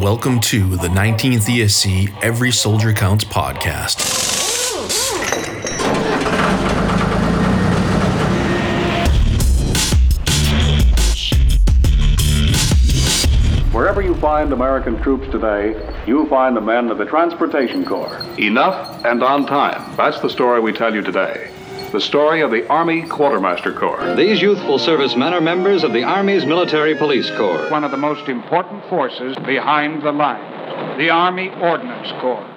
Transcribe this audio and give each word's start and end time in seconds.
Welcome 0.00 0.40
to 0.40 0.76
the 0.76 0.88
19th 0.88 1.48
ESC 1.48 2.22
Every 2.22 2.50
Soldier 2.50 2.92
Counts 2.92 3.24
podcast. 3.24 4.00
Wherever 13.72 14.00
you 14.00 14.14
find 14.16 14.52
American 14.52 15.00
troops 15.02 15.28
today, 15.30 15.74
you 16.06 16.26
find 16.28 16.56
the 16.56 16.60
men 16.60 16.90
of 16.90 16.98
the 16.98 17.04
Transportation 17.04 17.84
Corps. 17.84 18.24
Enough 18.38 19.04
and 19.04 19.22
on 19.22 19.46
time. 19.46 19.94
That's 19.96 20.20
the 20.20 20.30
story 20.30 20.60
we 20.60 20.72
tell 20.72 20.94
you 20.94 21.02
today. 21.02 21.51
The 21.92 22.00
story 22.00 22.40
of 22.40 22.50
the 22.50 22.66
Army 22.68 23.02
Quartermaster 23.02 23.70
Corps. 23.70 24.14
These 24.16 24.40
youthful 24.40 24.78
servicemen 24.78 25.34
are 25.34 25.42
members 25.42 25.84
of 25.84 25.92
the 25.92 26.04
Army's 26.04 26.46
Military 26.46 26.94
Police 26.94 27.28
Corps. 27.36 27.68
one 27.68 27.84
of 27.84 27.90
the 27.90 27.98
most 27.98 28.30
important 28.30 28.82
forces 28.88 29.36
behind 29.44 30.02
the 30.02 30.10
lines, 30.10 30.96
the 30.96 31.10
Army 31.10 31.50
Ordnance 31.60 32.10
Corps. 32.18 32.48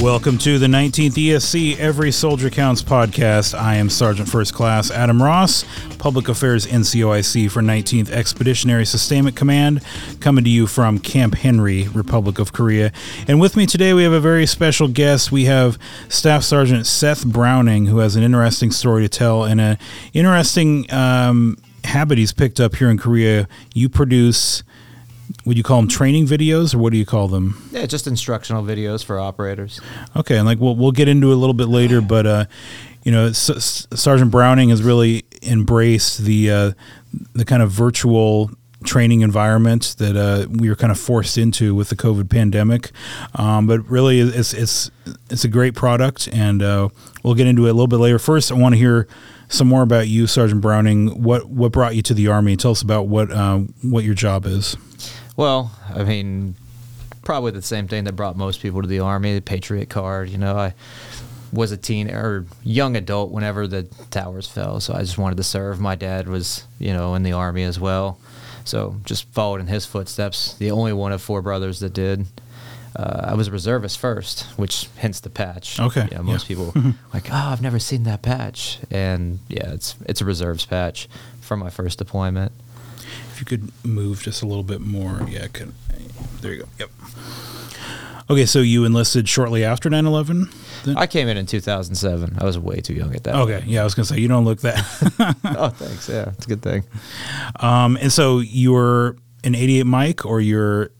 Welcome 0.00 0.38
to 0.38 0.58
the 0.58 0.66
19th 0.66 1.12
ESC 1.12 1.76
Every 1.76 2.10
Soldier 2.10 2.48
Counts 2.48 2.82
podcast. 2.82 3.52
I 3.56 3.74
am 3.74 3.90
Sergeant 3.90 4.30
First 4.30 4.54
Class 4.54 4.90
Adam 4.90 5.22
Ross, 5.22 5.66
Public 5.98 6.30
Affairs 6.30 6.66
NCOIC 6.66 7.50
for 7.50 7.60
19th 7.60 8.08
Expeditionary 8.10 8.86
Sustainment 8.86 9.36
Command, 9.36 9.84
coming 10.20 10.42
to 10.44 10.48
you 10.48 10.66
from 10.66 11.00
Camp 11.00 11.34
Henry, 11.34 11.86
Republic 11.88 12.38
of 12.38 12.50
Korea. 12.50 12.92
And 13.28 13.42
with 13.42 13.58
me 13.58 13.66
today, 13.66 13.92
we 13.92 14.02
have 14.02 14.14
a 14.14 14.20
very 14.20 14.46
special 14.46 14.88
guest. 14.88 15.30
We 15.30 15.44
have 15.44 15.76
Staff 16.08 16.44
Sergeant 16.44 16.86
Seth 16.86 17.26
Browning, 17.26 17.84
who 17.84 17.98
has 17.98 18.16
an 18.16 18.22
interesting 18.22 18.70
story 18.70 19.02
to 19.02 19.08
tell 19.10 19.44
and 19.44 19.60
an 19.60 19.78
interesting 20.14 20.90
um, 20.90 21.58
habit 21.84 22.16
he's 22.16 22.32
picked 22.32 22.58
up 22.58 22.76
here 22.76 22.88
in 22.88 22.96
Korea. 22.96 23.46
You 23.74 23.90
produce. 23.90 24.62
Would 25.44 25.56
you 25.56 25.62
call 25.62 25.80
them 25.80 25.88
training 25.88 26.26
videos, 26.26 26.74
or 26.74 26.78
what 26.78 26.92
do 26.92 26.98
you 26.98 27.06
call 27.06 27.28
them? 27.28 27.68
Yeah, 27.72 27.86
just 27.86 28.06
instructional 28.06 28.62
videos 28.62 29.04
for 29.04 29.18
operators. 29.18 29.80
Okay, 30.16 30.36
and 30.36 30.46
like 30.46 30.58
we'll 30.58 30.76
we'll 30.76 30.92
get 30.92 31.08
into 31.08 31.30
it 31.30 31.34
a 31.34 31.36
little 31.36 31.54
bit 31.54 31.68
later, 31.68 32.00
but 32.14 32.26
uh, 32.26 32.44
you 33.04 33.12
know, 33.12 33.26
S- 33.26 33.50
S- 33.50 33.86
Sergeant 33.94 34.30
Browning 34.30 34.70
has 34.70 34.82
really 34.82 35.24
embraced 35.42 36.18
the 36.24 36.50
uh, 36.50 36.72
the 37.32 37.44
kind 37.44 37.62
of 37.62 37.70
virtual 37.70 38.50
training 38.82 39.20
environment 39.20 39.94
that 39.98 40.16
uh, 40.16 40.46
we 40.50 40.68
were 40.70 40.76
kind 40.76 40.90
of 40.90 40.98
forced 40.98 41.36
into 41.36 41.74
with 41.74 41.90
the 41.90 41.96
COVID 41.96 42.30
pandemic. 42.30 42.90
Um, 43.34 43.66
but 43.66 43.80
really, 43.88 44.20
it's 44.20 44.52
it's 44.54 44.90
it's 45.30 45.44
a 45.44 45.48
great 45.48 45.74
product, 45.74 46.28
and 46.32 46.62
uh, 46.62 46.88
we'll 47.22 47.34
get 47.34 47.46
into 47.46 47.66
it 47.66 47.70
a 47.70 47.72
little 47.74 47.86
bit 47.88 47.98
later. 47.98 48.18
First, 48.18 48.50
I 48.50 48.54
want 48.54 48.74
to 48.74 48.78
hear 48.78 49.06
some 49.50 49.68
more 49.68 49.82
about 49.82 50.08
you, 50.08 50.26
Sergeant 50.26 50.62
Browning. 50.62 51.22
What 51.22 51.46
what 51.50 51.72
brought 51.72 51.94
you 51.94 52.02
to 52.02 52.14
the 52.14 52.28
Army? 52.28 52.56
Tell 52.56 52.70
us 52.70 52.80
about 52.80 53.08
what 53.08 53.30
uh, 53.30 53.58
what 53.82 54.04
your 54.04 54.14
job 54.14 54.46
is. 54.46 54.76
Well, 55.36 55.72
I 55.94 56.04
mean, 56.04 56.54
probably 57.22 57.52
the 57.52 57.62
same 57.62 57.88
thing 57.88 58.04
that 58.04 58.14
brought 58.14 58.36
most 58.36 58.60
people 58.60 58.82
to 58.82 58.88
the 58.88 59.00
army, 59.00 59.34
the 59.34 59.40
Patriot 59.40 59.88
card. 59.88 60.28
You 60.28 60.38
know, 60.38 60.56
I 60.56 60.74
was 61.52 61.72
a 61.72 61.76
teen 61.76 62.10
or 62.10 62.46
young 62.62 62.96
adult 62.96 63.30
whenever 63.30 63.66
the 63.66 63.82
towers 64.10 64.46
fell, 64.46 64.80
so 64.80 64.94
I 64.94 65.00
just 65.00 65.18
wanted 65.18 65.36
to 65.36 65.42
serve. 65.42 65.80
My 65.80 65.94
dad 65.94 66.28
was, 66.28 66.64
you 66.78 66.92
know, 66.92 67.14
in 67.14 67.22
the 67.22 67.32
army 67.32 67.64
as 67.64 67.80
well, 67.80 68.18
so 68.64 68.96
just 69.04 69.32
followed 69.32 69.60
in 69.60 69.66
his 69.66 69.84
footsteps. 69.84 70.54
The 70.54 70.70
only 70.70 70.92
one 70.92 71.12
of 71.12 71.20
four 71.22 71.42
brothers 71.42 71.80
that 71.80 71.92
did. 71.92 72.26
Uh, 72.96 73.26
I 73.28 73.34
was 73.34 73.48
a 73.48 73.52
reservist 73.52 73.98
first, 73.98 74.42
which 74.56 74.88
hence 74.96 75.20
the 75.20 75.30
patch. 75.30 75.78
Okay, 75.78 76.08
Yeah, 76.10 76.20
most 76.22 76.44
yeah. 76.50 76.56
people 76.56 76.74
like, 77.14 77.30
oh, 77.30 77.34
I've 77.52 77.62
never 77.62 77.78
seen 77.78 78.02
that 78.04 78.22
patch, 78.22 78.78
and 78.90 79.38
yeah, 79.48 79.72
it's 79.72 79.94
it's 80.06 80.20
a 80.20 80.24
reserves 80.24 80.66
patch 80.66 81.08
from 81.40 81.60
my 81.60 81.70
first 81.70 81.98
deployment. 81.98 82.52
If 83.32 83.40
you 83.40 83.46
could 83.46 83.70
move 83.84 84.22
just 84.22 84.42
a 84.42 84.46
little 84.46 84.64
bit 84.64 84.80
more. 84.80 85.20
Yeah, 85.28 85.46
could. 85.48 85.72
There 86.40 86.52
you 86.52 86.60
go. 86.62 86.68
Yep. 86.78 86.90
Okay, 88.28 88.46
so 88.46 88.60
you 88.60 88.84
enlisted 88.84 89.28
shortly 89.28 89.64
after 89.64 89.90
9 89.90 90.06
11? 90.06 90.48
I 90.96 91.06
came 91.08 91.26
in 91.26 91.36
in 91.36 91.46
2007. 91.46 92.38
I 92.40 92.44
was 92.44 92.56
way 92.58 92.76
too 92.76 92.94
young 92.94 93.12
at 93.14 93.24
that. 93.24 93.34
Okay, 93.34 93.64
yeah, 93.66 93.80
I 93.80 93.84
was 93.84 93.94
going 93.94 94.06
to 94.06 94.14
say, 94.14 94.20
you 94.20 94.28
don't 94.28 94.44
look 94.44 94.60
that. 94.60 94.78
Oh, 95.44 95.68
thanks. 95.70 96.08
Yeah, 96.08 96.28
it's 96.30 96.46
a 96.46 96.48
good 96.48 96.62
thing. 96.62 96.84
um, 97.58 97.96
and 98.00 98.12
so 98.12 98.38
you 98.38 98.72
were 98.72 99.16
an 99.44 99.54
88 99.54 99.84
Mike 99.86 100.24
or 100.26 100.40
you're. 100.40 100.90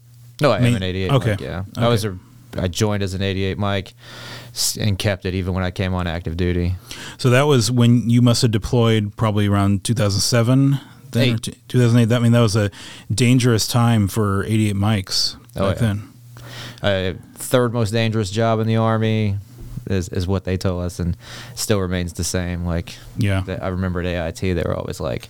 No, 0.41 0.51
I 0.51 0.57
am 0.59 0.75
an 0.75 0.83
88 0.83 1.11
okay. 1.11 1.29
Mike, 1.31 1.41
yeah. 1.41 1.63
Okay. 1.77 1.85
I 1.85 1.87
was 1.87 2.03
a 2.05 2.17
I 2.57 2.67
joined 2.67 3.01
as 3.01 3.13
an 3.13 3.21
88 3.21 3.57
Mike 3.57 3.93
and 4.77 4.99
kept 4.99 5.25
it 5.25 5.33
even 5.33 5.53
when 5.53 5.63
I 5.63 5.71
came 5.71 5.93
on 5.93 6.05
active 6.07 6.35
duty. 6.35 6.75
So 7.17 7.29
that 7.29 7.43
was 7.43 7.71
when 7.71 8.09
you 8.09 8.21
must 8.21 8.41
have 8.41 8.51
deployed 8.51 9.15
probably 9.15 9.47
around 9.47 9.85
2007? 9.85 10.77
Then, 11.11 11.23
Eight. 11.35 11.41
t- 11.43 11.53
2008. 11.69 12.05
That 12.09 12.17
I 12.17 12.19
mean 12.19 12.31
that 12.33 12.41
was 12.41 12.55
a 12.57 12.69
dangerous 13.13 13.67
time 13.67 14.07
for 14.09 14.43
88 14.45 14.75
Mikes 14.75 15.37
Oh, 15.55 15.69
back 15.69 15.81
yeah. 15.81 15.81
then. 15.81 16.03
Uh, 16.81 17.13
third 17.35 17.71
most 17.73 17.91
dangerous 17.91 18.31
job 18.31 18.59
in 18.59 18.67
the 18.67 18.75
army 18.77 19.37
is, 19.89 20.09
is 20.09 20.27
what 20.27 20.43
they 20.45 20.57
told 20.57 20.83
us 20.83 20.99
and 20.99 21.15
still 21.55 21.79
remains 21.79 22.13
the 22.13 22.23
same. 22.23 22.65
Like 22.65 22.95
Yeah. 23.17 23.41
the- 23.45 23.63
I 23.63 23.67
remember 23.69 24.01
at 24.01 24.05
AIT 24.05 24.53
they 24.53 24.63
were 24.63 24.75
always 24.75 24.99
like, 24.99 25.27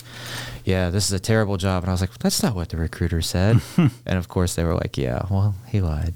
"Yeah, 0.65 0.89
this 0.89 1.05
is 1.05 1.11
a 1.11 1.19
terrible 1.19 1.57
job," 1.57 1.83
and 1.83 1.89
I 1.89 1.93
was 1.93 2.01
like, 2.01 2.17
"That's 2.19 2.41
not 2.43 2.55
what 2.55 2.69
the 2.69 2.77
recruiter 2.77 3.21
said." 3.21 3.61
and 3.77 4.17
of 4.17 4.27
course 4.27 4.55
they 4.55 4.63
were 4.63 4.75
like, 4.75 4.97
"Yeah, 4.97 5.23
well, 5.29 5.55
he 5.67 5.81
lied." 5.81 6.15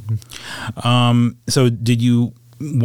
Um, 0.83 1.38
so 1.47 1.69
did 1.69 2.01
you 2.01 2.33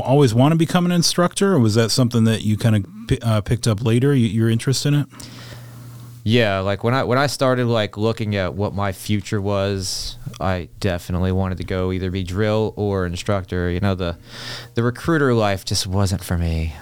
always 0.03 0.35
want 0.35 0.53
to 0.53 0.59
become 0.59 0.85
an 0.87 0.93
instructor, 0.93 1.53
or 1.53 1.59
was 1.59 1.75
that 1.75 1.91
something 1.91 2.25
that 2.25 2.43
you 2.43 2.57
kind 2.57 2.77
of 2.77 3.19
uh, 3.23 3.41
picked 3.41 3.67
up 3.67 3.83
later? 3.83 4.15
You, 4.15 4.27
your 4.27 4.51
interest 4.51 4.87
in 4.87 4.95
it? 4.95 5.07
Yeah, 6.23 6.59
like 6.59 6.85
when 6.85 6.93
I 6.93 7.05
when 7.05 7.19
I 7.19 7.27
started 7.29 7.67
like 7.67 7.97
looking 7.97 8.37
at 8.37 8.55
what 8.55 8.75
my 8.75 8.93
future 8.93 9.41
was, 9.41 10.19
I 10.39 10.69
definitely 10.79 11.33
wanted 11.33 11.59
to 11.59 11.65
go 11.65 11.93
either 11.93 12.11
be 12.11 12.23
drill 12.23 12.75
or 12.77 13.07
instructor. 13.07 13.71
You 13.71 13.81
know, 13.81 13.95
the 13.95 14.19
the 14.75 14.83
recruiter 14.83 15.33
life 15.33 15.65
just 15.65 15.87
wasn't 15.87 16.23
for 16.23 16.37
me. 16.37 16.75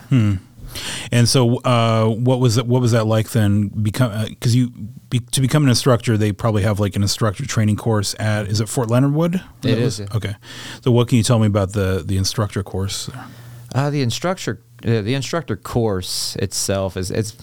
And 1.10 1.28
so, 1.28 1.56
uh, 1.58 2.06
what 2.06 2.40
was 2.40 2.56
that? 2.56 2.66
What 2.66 2.80
was 2.80 2.92
that 2.92 3.06
like 3.06 3.30
then? 3.30 3.68
Become 3.68 4.26
because 4.28 4.54
you 4.54 4.70
be, 5.10 5.20
to 5.20 5.40
become 5.40 5.62
an 5.62 5.68
instructor, 5.68 6.16
they 6.16 6.32
probably 6.32 6.62
have 6.62 6.80
like 6.80 6.96
an 6.96 7.02
instructor 7.02 7.46
training 7.46 7.76
course 7.76 8.14
at 8.18 8.46
is 8.46 8.60
it 8.60 8.68
Fort 8.68 8.90
Leonard 8.90 9.14
Wood? 9.14 9.36
It 9.36 9.42
That 9.62 9.78
is, 9.78 10.00
yeah. 10.00 10.06
Okay. 10.14 10.34
So, 10.82 10.90
what 10.90 11.08
can 11.08 11.18
you 11.18 11.24
tell 11.24 11.38
me 11.38 11.46
about 11.46 11.72
the 11.72 12.02
the 12.04 12.16
instructor 12.16 12.62
course? 12.62 13.10
Uh, 13.74 13.90
the 13.90 14.02
instructor 14.02 14.60
uh, 14.84 15.02
the 15.02 15.14
instructor 15.14 15.56
course 15.56 16.36
itself 16.36 16.96
is 16.96 17.10
it's 17.10 17.36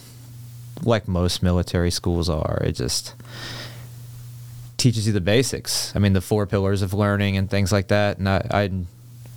like 0.82 1.08
most 1.08 1.42
military 1.42 1.90
schools 1.90 2.28
are. 2.28 2.60
It 2.62 2.72
just 2.72 3.14
teaches 4.76 5.06
you 5.06 5.12
the 5.12 5.20
basics. 5.20 5.94
I 5.96 5.98
mean, 5.98 6.12
the 6.12 6.20
four 6.20 6.46
pillars 6.46 6.82
of 6.82 6.92
learning 6.92 7.36
and 7.36 7.50
things 7.50 7.72
like 7.72 7.88
that. 7.88 8.18
And 8.18 8.28
I, 8.28 8.46
I 8.50 8.70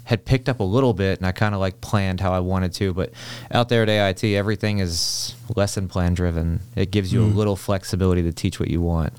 had 0.10 0.26
picked 0.26 0.50
up 0.50 0.60
a 0.60 0.64
little 0.64 0.96
bit, 0.96 1.20
and 1.20 1.28
I 1.28 1.32
kind 1.32 1.54
of 1.54 1.62
like 1.62 1.82
planned 1.82 2.20
how 2.20 2.34
I 2.34 2.40
wanted 2.40 2.74
to. 2.74 2.96
But 2.96 3.12
out 3.52 3.70
there 3.70 3.84
at 3.84 3.90
AIT, 3.90 4.24
everything 4.24 4.80
is 4.80 5.36
lesson 5.56 5.88
plan 5.88 6.16
driven. 6.16 6.62
It 6.76 6.90
gives 6.90 7.14
you 7.14 7.24
a 7.24 7.28
mm. 7.28 7.36
little 7.36 7.56
flexibility 7.56 8.24
to 8.24 8.32
teach 8.32 8.60
what 8.60 8.72
you 8.72 8.82
want, 8.82 9.14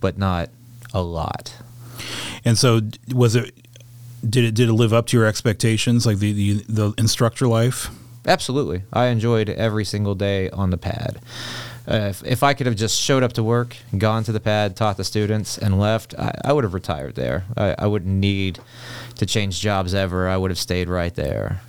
but 0.00 0.18
not 0.18 0.50
a 0.92 1.00
lot. 1.00 1.56
And 2.44 2.58
so, 2.58 2.82
was 3.14 3.34
it? 3.34 3.54
Did 4.28 4.44
it 4.44 4.54
did 4.54 4.68
it 4.68 4.74
live 4.74 4.92
up 4.92 5.06
to 5.08 5.16
your 5.16 5.24
expectations, 5.24 6.04
like 6.04 6.18
the 6.18 6.32
the, 6.32 6.64
the 6.68 6.94
instructor 6.98 7.48
life? 7.48 7.88
Absolutely. 8.26 8.82
I 8.92 9.06
enjoyed 9.06 9.48
every 9.48 9.86
single 9.86 10.14
day 10.14 10.50
on 10.50 10.68
the 10.68 10.78
pad. 10.78 11.20
Uh, 11.86 12.08
if, 12.10 12.24
if 12.24 12.42
I 12.42 12.54
could 12.54 12.66
have 12.66 12.76
just 12.76 13.00
showed 13.00 13.22
up 13.22 13.34
to 13.34 13.42
work, 13.42 13.76
gone 13.96 14.24
to 14.24 14.32
the 14.32 14.40
pad, 14.40 14.74
taught 14.74 14.96
the 14.96 15.04
students, 15.04 15.58
and 15.58 15.78
left, 15.78 16.14
I, 16.18 16.32
I 16.44 16.52
would 16.52 16.64
have 16.64 16.72
retired 16.72 17.14
there. 17.14 17.44
I, 17.56 17.74
I 17.78 17.86
wouldn't 17.86 18.14
need 18.14 18.58
to 19.16 19.26
change 19.26 19.60
jobs 19.60 19.94
ever. 19.94 20.28
I 20.28 20.36
would 20.36 20.50
have 20.50 20.58
stayed 20.58 20.88
right 20.88 21.14
there. 21.14 21.60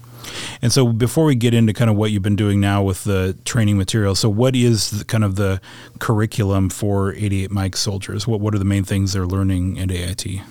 And 0.61 0.71
so, 0.71 0.87
before 0.87 1.25
we 1.25 1.35
get 1.35 1.53
into 1.53 1.73
kind 1.73 1.89
of 1.89 1.97
what 1.97 2.11
you've 2.11 2.23
been 2.23 2.35
doing 2.35 2.59
now 2.59 2.81
with 2.81 3.03
the 3.03 3.37
training 3.45 3.77
material, 3.77 4.15
so 4.15 4.29
what 4.29 4.55
is 4.55 4.89
the, 4.89 5.05
kind 5.05 5.23
of 5.23 5.35
the 5.35 5.61
curriculum 5.99 6.69
for 6.69 7.13
88 7.13 7.51
Mike 7.51 7.75
soldiers? 7.75 8.25
What 8.25 8.39
what 8.39 8.55
are 8.55 8.59
the 8.59 8.65
main 8.65 8.83
things 8.83 9.13
they're 9.13 9.27
learning 9.27 9.79
at 9.79 9.91
AIT? 9.91 10.41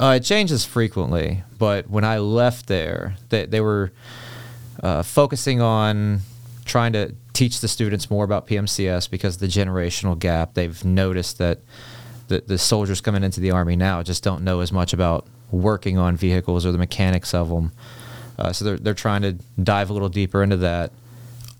Uh, 0.00 0.14
it 0.16 0.24
changes 0.24 0.64
frequently, 0.64 1.44
but 1.58 1.88
when 1.88 2.02
I 2.02 2.18
left 2.18 2.66
there, 2.66 3.16
they, 3.28 3.46
they 3.46 3.60
were 3.60 3.92
uh, 4.82 5.02
focusing 5.02 5.60
on 5.60 6.22
trying 6.64 6.92
to 6.94 7.14
teach 7.32 7.60
the 7.60 7.68
students 7.68 8.10
more 8.10 8.24
about 8.24 8.46
PMCS 8.46 9.10
because 9.10 9.38
the 9.38 9.46
generational 9.46 10.18
gap. 10.18 10.54
They've 10.54 10.84
noticed 10.84 11.38
that 11.38 11.60
the, 12.28 12.42
the 12.46 12.58
soldiers 12.58 13.00
coming 13.00 13.22
into 13.22 13.40
the 13.40 13.50
Army 13.50 13.76
now 13.76 14.02
just 14.02 14.22
don't 14.22 14.42
know 14.42 14.60
as 14.60 14.72
much 14.72 14.92
about 14.92 15.26
working 15.50 15.98
on 15.98 16.16
vehicles 16.16 16.64
or 16.64 16.72
the 16.72 16.78
mechanics 16.78 17.34
of 17.34 17.48
them. 17.48 17.72
Uh, 18.38 18.52
so 18.52 18.64
they're, 18.64 18.78
they're 18.78 18.94
trying 18.94 19.22
to 19.22 19.32
dive 19.62 19.90
a 19.90 19.92
little 19.92 20.08
deeper 20.08 20.42
into 20.42 20.56
that. 20.58 20.92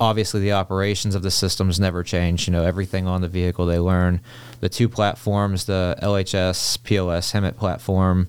Obviously, 0.00 0.40
the 0.40 0.52
operations 0.52 1.14
of 1.14 1.22
the 1.22 1.30
systems 1.30 1.78
never 1.78 2.02
change. 2.02 2.48
You 2.48 2.52
know, 2.52 2.64
everything 2.64 3.06
on 3.06 3.20
the 3.20 3.28
vehicle 3.28 3.66
they 3.66 3.78
learn. 3.78 4.20
The 4.60 4.68
two 4.68 4.88
platforms, 4.88 5.66
the 5.66 5.96
LHS, 6.02 6.78
PLS, 6.78 7.32
HEMTT 7.32 7.56
platform, 7.56 8.28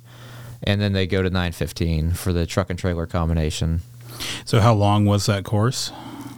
and 0.61 0.79
then 0.79 0.93
they 0.93 1.07
go 1.07 1.23
to 1.23 1.29
915 1.29 2.11
for 2.11 2.31
the 2.31 2.45
truck 2.45 2.69
and 2.69 2.77
trailer 2.77 3.07
combination. 3.07 3.81
So, 4.45 4.59
how 4.59 4.73
long 4.73 5.05
was 5.05 5.25
that 5.25 5.45
course? 5.45 5.91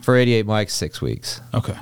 For 0.05 0.15
88 0.15 0.45
Mikes, 0.45 0.73
six 0.73 1.01
weeks. 1.01 1.41
Okay. 1.53 1.75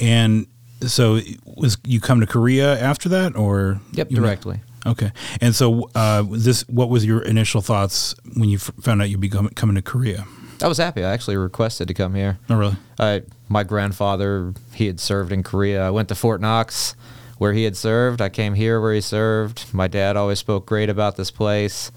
And 0.00 0.46
so 0.86 1.20
was 1.44 1.76
you 1.84 2.00
come 2.00 2.20
to 2.20 2.26
Korea 2.26 2.80
after 2.80 3.08
that 3.10 3.36
or 3.36 3.80
Yep, 3.92 4.08
directly. 4.08 4.60
Okay. 4.86 5.12
And 5.40 5.54
so 5.54 5.90
uh, 5.94 6.22
this 6.28 6.62
what 6.68 6.88
was 6.88 7.04
your 7.04 7.20
initial 7.22 7.60
thoughts 7.60 8.14
when 8.36 8.48
you 8.48 8.56
f- 8.56 8.70
found 8.80 9.02
out 9.02 9.10
you'd 9.10 9.20
be 9.20 9.28
com- 9.28 9.50
coming 9.50 9.76
to 9.76 9.82
Korea? 9.82 10.24
I 10.62 10.66
was 10.68 10.78
happy. 10.78 11.04
I 11.04 11.12
actually 11.12 11.36
requested 11.36 11.88
to 11.88 11.94
come 11.94 12.14
here. 12.14 12.38
Oh, 12.48 12.56
really? 12.56 12.76
I, 12.98 13.22
my 13.48 13.64
grandfather, 13.64 14.54
he 14.74 14.86
had 14.86 14.98
served 14.98 15.30
in 15.32 15.42
Korea. 15.42 15.86
I 15.86 15.90
went 15.90 16.08
to 16.08 16.14
Fort 16.14 16.40
Knox, 16.40 16.94
where 17.38 17.52
he 17.52 17.64
had 17.64 17.76
served. 17.76 18.20
I 18.22 18.28
came 18.28 18.54
here 18.54 18.80
where 18.80 18.94
he 18.94 19.00
served. 19.00 19.74
My 19.74 19.88
dad 19.88 20.16
always 20.16 20.38
spoke 20.38 20.64
great 20.64 20.88
about 20.88 21.16
this 21.16 21.30
place. 21.30 21.90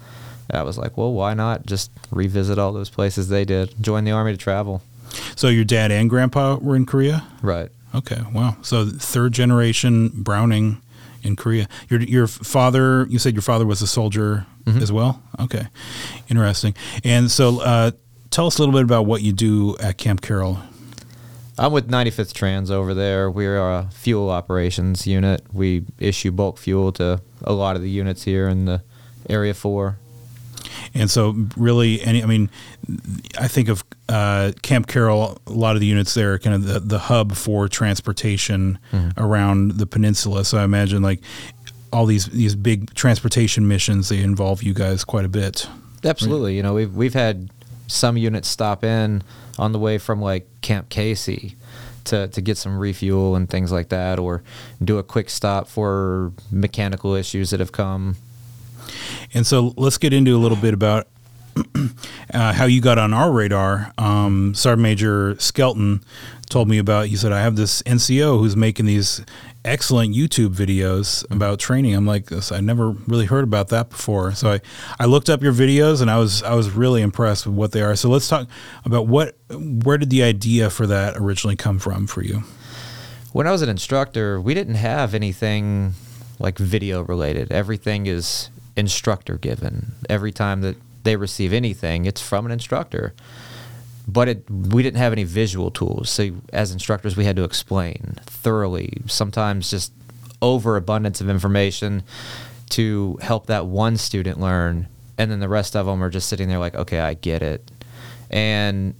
I 0.50 0.62
was 0.64 0.78
like, 0.78 0.96
well, 0.96 1.12
why 1.12 1.32
not 1.34 1.64
just 1.66 1.90
revisit 2.10 2.58
all 2.58 2.72
those 2.72 2.90
places 2.90 3.28
they 3.28 3.44
did? 3.44 3.74
Join 3.80 4.04
the 4.04 4.12
army 4.12 4.32
to 4.32 4.38
travel. 4.38 4.82
So 5.34 5.48
your 5.48 5.64
dad 5.64 5.90
and 5.90 6.08
grandpa 6.10 6.56
were 6.56 6.76
in 6.76 6.86
Korea? 6.86 7.26
Right. 7.42 7.70
Okay. 7.94 8.20
Wow. 8.32 8.56
So 8.62 8.86
third 8.86 9.32
generation 9.32 10.10
Browning 10.14 10.82
in 11.22 11.36
Korea. 11.36 11.68
Your 11.88 12.00
your 12.00 12.26
father, 12.26 13.06
you 13.08 13.18
said 13.18 13.34
your 13.34 13.42
father 13.42 13.66
was 13.66 13.82
a 13.82 13.86
soldier 13.86 14.46
as 14.66 14.90
well? 14.90 15.22
Okay. 15.38 15.66
Interesting. 16.28 16.74
And 17.04 17.30
so 17.30 17.60
uh, 17.60 17.92
tell 18.30 18.46
us 18.46 18.58
a 18.58 18.62
little 18.62 18.74
bit 18.74 18.82
about 18.82 19.06
what 19.06 19.22
you 19.22 19.32
do 19.32 19.76
at 19.78 19.96
Camp 19.96 20.20
Carroll. 20.20 20.58
I'm 21.58 21.72
with 21.72 21.88
95th 21.88 22.34
Trans 22.34 22.70
over 22.70 22.92
there. 22.92 23.30
We 23.30 23.46
are 23.46 23.72
a 23.78 23.88
fuel 23.92 24.28
operations 24.28 25.06
unit. 25.06 25.42
We 25.54 25.84
issue 25.98 26.30
bulk 26.30 26.58
fuel 26.58 26.92
to 26.92 27.22
a 27.42 27.52
lot 27.52 27.76
of 27.76 27.82
the 27.82 27.88
units 27.88 28.24
here 28.24 28.48
in 28.48 28.66
the 28.66 28.82
Area 29.28 29.54
4. 29.54 29.98
And 30.94 31.10
so, 31.10 31.34
really, 31.56 32.00
any 32.02 32.22
I 32.22 32.26
mean, 32.26 32.50
I 33.38 33.48
think 33.48 33.68
of 33.68 33.84
uh, 34.08 34.52
Camp 34.62 34.86
Carroll. 34.86 35.38
A 35.46 35.52
lot 35.52 35.76
of 35.76 35.80
the 35.80 35.86
units 35.86 36.14
there 36.14 36.34
are 36.34 36.38
kind 36.38 36.54
of 36.54 36.64
the, 36.64 36.80
the 36.80 36.98
hub 36.98 37.32
for 37.34 37.68
transportation 37.68 38.78
around 39.16 39.72
the 39.72 39.86
peninsula. 39.86 40.44
So 40.44 40.58
I 40.58 40.64
imagine 40.64 41.02
like 41.02 41.20
all 41.92 42.06
these 42.06 42.26
these 42.26 42.54
big 42.54 42.92
transportation 42.94 43.66
missions 43.68 44.08
they 44.08 44.20
involve 44.20 44.62
you 44.62 44.74
guys 44.74 45.04
quite 45.04 45.24
a 45.24 45.28
bit. 45.28 45.68
Absolutely. 46.04 46.56
You 46.56 46.62
know, 46.62 46.74
we've 46.74 46.94
we've 46.94 47.14
had 47.14 47.50
some 47.86 48.16
units 48.16 48.48
stop 48.48 48.84
in 48.84 49.22
on 49.58 49.72
the 49.72 49.78
way 49.78 49.98
from 49.98 50.20
like 50.20 50.46
Camp 50.60 50.88
Casey 50.88 51.56
to, 52.04 52.28
to 52.28 52.40
get 52.40 52.56
some 52.56 52.78
refuel 52.78 53.36
and 53.36 53.48
things 53.48 53.72
like 53.72 53.88
that, 53.90 54.18
or 54.18 54.42
do 54.82 54.98
a 54.98 55.02
quick 55.02 55.30
stop 55.30 55.68
for 55.68 56.32
mechanical 56.50 57.14
issues 57.14 57.50
that 57.50 57.60
have 57.60 57.72
come. 57.72 58.16
And 59.34 59.46
so 59.46 59.74
let's 59.76 59.98
get 59.98 60.12
into 60.12 60.36
a 60.36 60.38
little 60.38 60.56
bit 60.56 60.74
about 60.74 61.08
uh, 62.34 62.52
how 62.52 62.66
you 62.66 62.80
got 62.80 62.98
on 62.98 63.14
our 63.14 63.30
radar. 63.32 63.92
Um, 63.98 64.54
Sergeant 64.54 64.82
Major 64.82 65.36
Skelton 65.38 66.02
told 66.50 66.68
me 66.68 66.78
about. 66.78 67.06
He 67.06 67.16
said, 67.16 67.32
"I 67.32 67.40
have 67.40 67.56
this 67.56 67.82
NCO 67.82 68.38
who's 68.38 68.56
making 68.56 68.86
these 68.86 69.24
excellent 69.64 70.14
YouTube 70.14 70.50
videos 70.54 71.24
about 71.30 71.58
training." 71.58 71.94
I'm 71.94 72.06
like, 72.06 72.26
"This- 72.26 72.52
"I 72.52 72.60
never 72.60 72.90
really 72.90 73.24
heard 73.26 73.44
about 73.44 73.68
that 73.68 73.88
before." 73.90 74.32
So 74.32 74.52
I, 74.52 74.60
I 75.00 75.06
looked 75.06 75.30
up 75.30 75.42
your 75.42 75.52
videos 75.52 76.02
and 76.02 76.10
I 76.10 76.18
was 76.18 76.42
I 76.42 76.54
was 76.54 76.70
really 76.70 77.00
impressed 77.02 77.46
with 77.46 77.54
what 77.54 77.72
they 77.72 77.82
are. 77.82 77.96
So 77.96 78.10
let's 78.10 78.28
talk 78.28 78.48
about 78.84 79.06
what 79.06 79.36
where 79.50 79.98
did 79.98 80.10
the 80.10 80.22
idea 80.22 80.68
for 80.68 80.86
that 80.86 81.16
originally 81.16 81.56
come 81.56 81.78
from 81.78 82.06
for 82.06 82.22
you? 82.22 82.42
When 83.32 83.46
I 83.46 83.52
was 83.52 83.62
an 83.62 83.68
instructor, 83.68 84.40
we 84.40 84.54
didn't 84.54 84.76
have 84.76 85.14
anything 85.14 85.94
like 86.38 86.58
video 86.58 87.02
related. 87.02 87.50
Everything 87.50 88.06
is 88.06 88.50
instructor 88.76 89.38
given. 89.38 89.92
Every 90.08 90.32
time 90.32 90.60
that 90.60 90.76
they 91.04 91.16
receive 91.16 91.52
anything, 91.52 92.04
it's 92.04 92.20
from 92.20 92.46
an 92.46 92.52
instructor. 92.52 93.14
But 94.08 94.28
it, 94.28 94.50
we 94.50 94.82
didn't 94.82 94.98
have 94.98 95.12
any 95.12 95.24
visual 95.24 95.70
tools. 95.70 96.10
So 96.10 96.30
as 96.52 96.70
instructors, 96.72 97.16
we 97.16 97.24
had 97.24 97.36
to 97.36 97.44
explain 97.44 98.16
thoroughly, 98.26 99.02
sometimes 99.06 99.70
just 99.70 99.92
overabundance 100.40 101.20
of 101.20 101.28
information 101.28 102.02
to 102.70 103.18
help 103.22 103.46
that 103.46 103.66
one 103.66 103.96
student 103.96 104.38
learn. 104.38 104.88
And 105.18 105.30
then 105.30 105.40
the 105.40 105.48
rest 105.48 105.74
of 105.74 105.86
them 105.86 106.02
are 106.02 106.10
just 106.10 106.28
sitting 106.28 106.48
there 106.48 106.58
like, 106.58 106.74
okay, 106.74 107.00
I 107.00 107.14
get 107.14 107.42
it. 107.42 107.70
And 108.30 108.94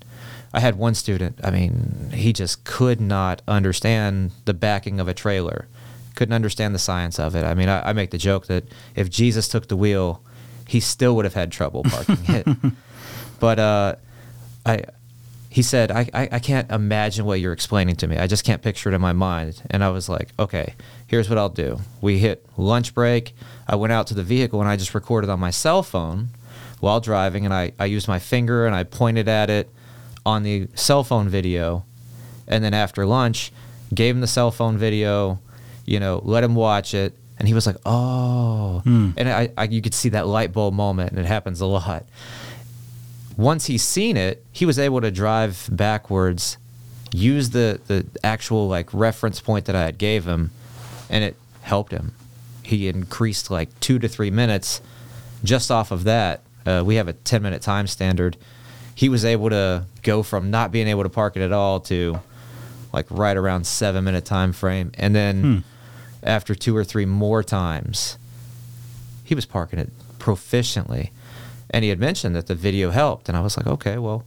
I 0.52 0.60
had 0.60 0.76
one 0.76 0.94
student, 0.94 1.38
I 1.44 1.50
mean, 1.50 2.10
he 2.14 2.32
just 2.32 2.64
could 2.64 3.00
not 3.00 3.42
understand 3.46 4.30
the 4.46 4.54
backing 4.54 4.98
of 5.00 5.08
a 5.08 5.14
trailer, 5.14 5.68
couldn't 6.16 6.34
understand 6.34 6.74
the 6.74 6.80
science 6.80 7.20
of 7.20 7.36
it. 7.36 7.44
I 7.44 7.54
mean, 7.54 7.68
I, 7.68 7.90
I 7.90 7.92
make 7.92 8.10
the 8.10 8.18
joke 8.18 8.46
that 8.48 8.64
if 8.96 9.08
Jesus 9.08 9.46
took 9.46 9.68
the 9.68 9.76
wheel, 9.76 10.20
he 10.66 10.80
still 10.80 11.14
would 11.14 11.24
have 11.24 11.34
had 11.34 11.52
trouble 11.52 11.84
parking 11.84 12.18
it. 12.26 12.46
But 13.38 13.58
uh, 13.58 13.96
I, 14.64 14.84
he 15.50 15.62
said, 15.62 15.90
I, 15.90 16.08
I, 16.12 16.28
I 16.32 16.38
can't 16.38 16.70
imagine 16.70 17.24
what 17.24 17.40
you're 17.40 17.52
explaining 17.52 17.96
to 17.96 18.06
me. 18.06 18.18
I 18.18 18.26
just 18.26 18.44
can't 18.44 18.62
picture 18.62 18.90
it 18.90 18.94
in 18.94 19.00
my 19.00 19.12
mind. 19.12 19.62
And 19.70 19.82
I 19.84 19.90
was 19.90 20.08
like, 20.08 20.30
okay, 20.38 20.74
here's 21.06 21.28
what 21.28 21.38
I'll 21.38 21.48
do. 21.48 21.80
We 22.00 22.18
hit 22.18 22.46
lunch 22.56 22.94
break. 22.94 23.34
I 23.68 23.76
went 23.76 23.92
out 23.92 24.06
to 24.08 24.14
the 24.14 24.22
vehicle 24.22 24.60
and 24.60 24.68
I 24.68 24.76
just 24.76 24.94
recorded 24.94 25.30
on 25.30 25.40
my 25.40 25.50
cell 25.50 25.82
phone 25.82 26.28
while 26.80 27.00
driving. 27.00 27.44
And 27.44 27.54
I, 27.54 27.72
I 27.78 27.86
used 27.86 28.08
my 28.08 28.18
finger 28.18 28.66
and 28.66 28.74
I 28.74 28.84
pointed 28.84 29.28
at 29.28 29.50
it 29.50 29.70
on 30.24 30.42
the 30.42 30.68
cell 30.74 31.04
phone 31.04 31.28
video. 31.28 31.84
And 32.48 32.62
then 32.62 32.74
after 32.74 33.06
lunch, 33.06 33.52
gave 33.94 34.14
him 34.14 34.20
the 34.20 34.26
cell 34.26 34.50
phone 34.50 34.76
video, 34.76 35.40
you 35.86 36.00
know, 36.00 36.20
let 36.24 36.44
him 36.44 36.54
watch 36.54 36.94
it. 36.94 37.14
And 37.38 37.46
he 37.46 37.54
was 37.54 37.66
like, 37.66 37.76
oh. 37.84 38.82
And 39.16 39.28
I, 39.28 39.50
I, 39.56 39.64
you 39.64 39.82
could 39.82 39.94
see 39.94 40.08
that 40.10 40.26
light 40.26 40.52
bulb 40.52 40.74
moment, 40.74 41.10
and 41.10 41.18
it 41.18 41.26
happens 41.26 41.60
a 41.60 41.66
lot 41.66 42.04
once 43.36 43.66
he's 43.66 43.82
seen 43.82 44.16
it, 44.16 44.44
he 44.50 44.64
was 44.64 44.78
able 44.78 45.00
to 45.00 45.10
drive 45.10 45.68
backwards, 45.70 46.56
use 47.12 47.50
the 47.50 47.80
the 47.86 48.06
actual 48.24 48.68
like 48.68 48.92
reference 48.92 49.40
point 49.40 49.66
that 49.66 49.76
I 49.76 49.84
had 49.84 49.98
gave 49.98 50.24
him, 50.26 50.50
and 51.10 51.22
it 51.22 51.36
helped 51.62 51.92
him. 51.92 52.14
He 52.62 52.88
increased 52.88 53.50
like 53.50 53.78
two 53.80 53.98
to 53.98 54.08
three 54.08 54.30
minutes 54.30 54.80
just 55.44 55.70
off 55.70 55.90
of 55.90 56.04
that. 56.04 56.42
Uh, 56.64 56.82
we 56.84 56.96
have 56.96 57.08
a 57.08 57.12
ten 57.12 57.42
minute 57.42 57.62
time 57.62 57.86
standard. 57.86 58.36
He 58.94 59.08
was 59.10 59.24
able 59.24 59.50
to 59.50 59.84
go 60.02 60.22
from 60.22 60.50
not 60.50 60.72
being 60.72 60.88
able 60.88 61.02
to 61.02 61.10
park 61.10 61.36
it 61.36 61.42
at 61.42 61.52
all 61.52 61.80
to 61.80 62.18
like 62.92 63.06
right 63.10 63.36
around 63.36 63.66
seven 63.66 64.04
minute 64.04 64.24
time 64.24 64.52
frame, 64.52 64.90
and 64.94 65.14
then 65.14 65.64
after 66.26 66.54
two 66.54 66.76
or 66.76 66.84
three 66.84 67.06
more 67.06 67.42
times, 67.42 68.18
he 69.24 69.34
was 69.34 69.46
parking 69.46 69.78
it 69.78 69.90
proficiently. 70.18 71.10
And 71.70 71.82
he 71.82 71.90
had 71.90 71.98
mentioned 71.98 72.34
that 72.36 72.46
the 72.46 72.54
video 72.54 72.90
helped. 72.90 73.28
And 73.28 73.36
i 73.36 73.40
was 73.40 73.56
like 73.56 73.66
okay 73.66 73.98
well 73.98 74.24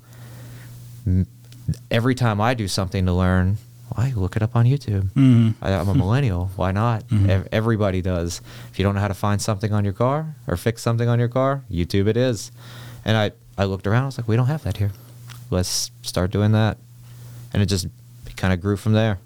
every 1.90 2.16
time 2.16 2.42
i 2.42 2.54
do 2.54 2.68
something 2.68 3.06
to 3.06 3.14
learn 3.14 3.58
well, 3.96 4.06
i 4.06 4.12
look 4.12 4.36
it 4.36 4.44
up 4.44 4.56
on 4.56 4.66
youtube? 4.66 5.10
Mm-hmm. 5.12 5.64
I, 5.64 5.74
i'm 5.74 5.88
a 5.88 5.96
millennial. 5.96 6.52
Why 6.56 6.72
not? 6.72 7.08
Mm-hmm. 7.08 7.30
Ev- 7.30 7.48
everybody 7.52 8.02
does. 8.02 8.42
If 8.72 8.80
you 8.80 8.84
don't 8.84 8.96
know 8.96 9.02
how 9.02 9.08
to 9.08 9.14
find 9.14 9.42
something 9.42 9.74
on 9.74 9.84
your 9.84 9.94
car 9.94 10.36
or 10.48 10.58
fix 10.58 10.82
something 10.82 11.08
on 11.08 11.20
your 11.20 11.30
car 11.30 11.64
youtube 11.72 12.08
it 12.08 12.18
is. 12.18 12.52
And 13.06 13.18
i 13.18 13.32
i 13.58 13.66
looked 13.66 13.88
around. 13.88 14.04
I 14.04 14.06
was 14.08 14.18
like 14.18 14.28
we 14.28 14.36
don't 14.36 14.48
have 14.48 14.64
that 14.64 14.78
here. 14.78 14.92
Let's 15.50 15.92
start 16.04 16.32
doing 16.32 16.52
that. 16.52 16.78
And 17.54 17.64
it 17.64 17.66
just 17.66 17.88
kind 18.36 18.54
of 18.54 18.62
grew 18.62 18.78
from 18.78 18.94
there 18.94 19.20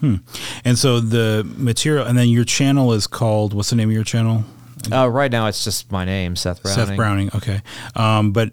hmm. 0.00 0.16
And 0.64 0.78
so 0.78 1.00
the 1.00 1.46
material, 1.56 2.06
and 2.06 2.16
then 2.16 2.28
your 2.28 2.44
channel 2.44 2.92
is 2.92 3.06
called 3.06 3.52
what's 3.52 3.70
the 3.70 3.76
name 3.76 3.90
of 3.90 3.94
your 3.94 4.04
channel? 4.04 4.44
uh, 4.92 5.08
right 5.08 5.32
now 5.32 5.46
it's 5.46 5.64
just 5.64 5.90
my 5.90 6.04
name 6.04 6.36
seth 6.36 6.62
browning 6.62 6.86
Seth 6.86 6.96
Browning. 6.96 7.30
Okay, 7.34 7.62
um, 7.94 8.32
but 8.32 8.52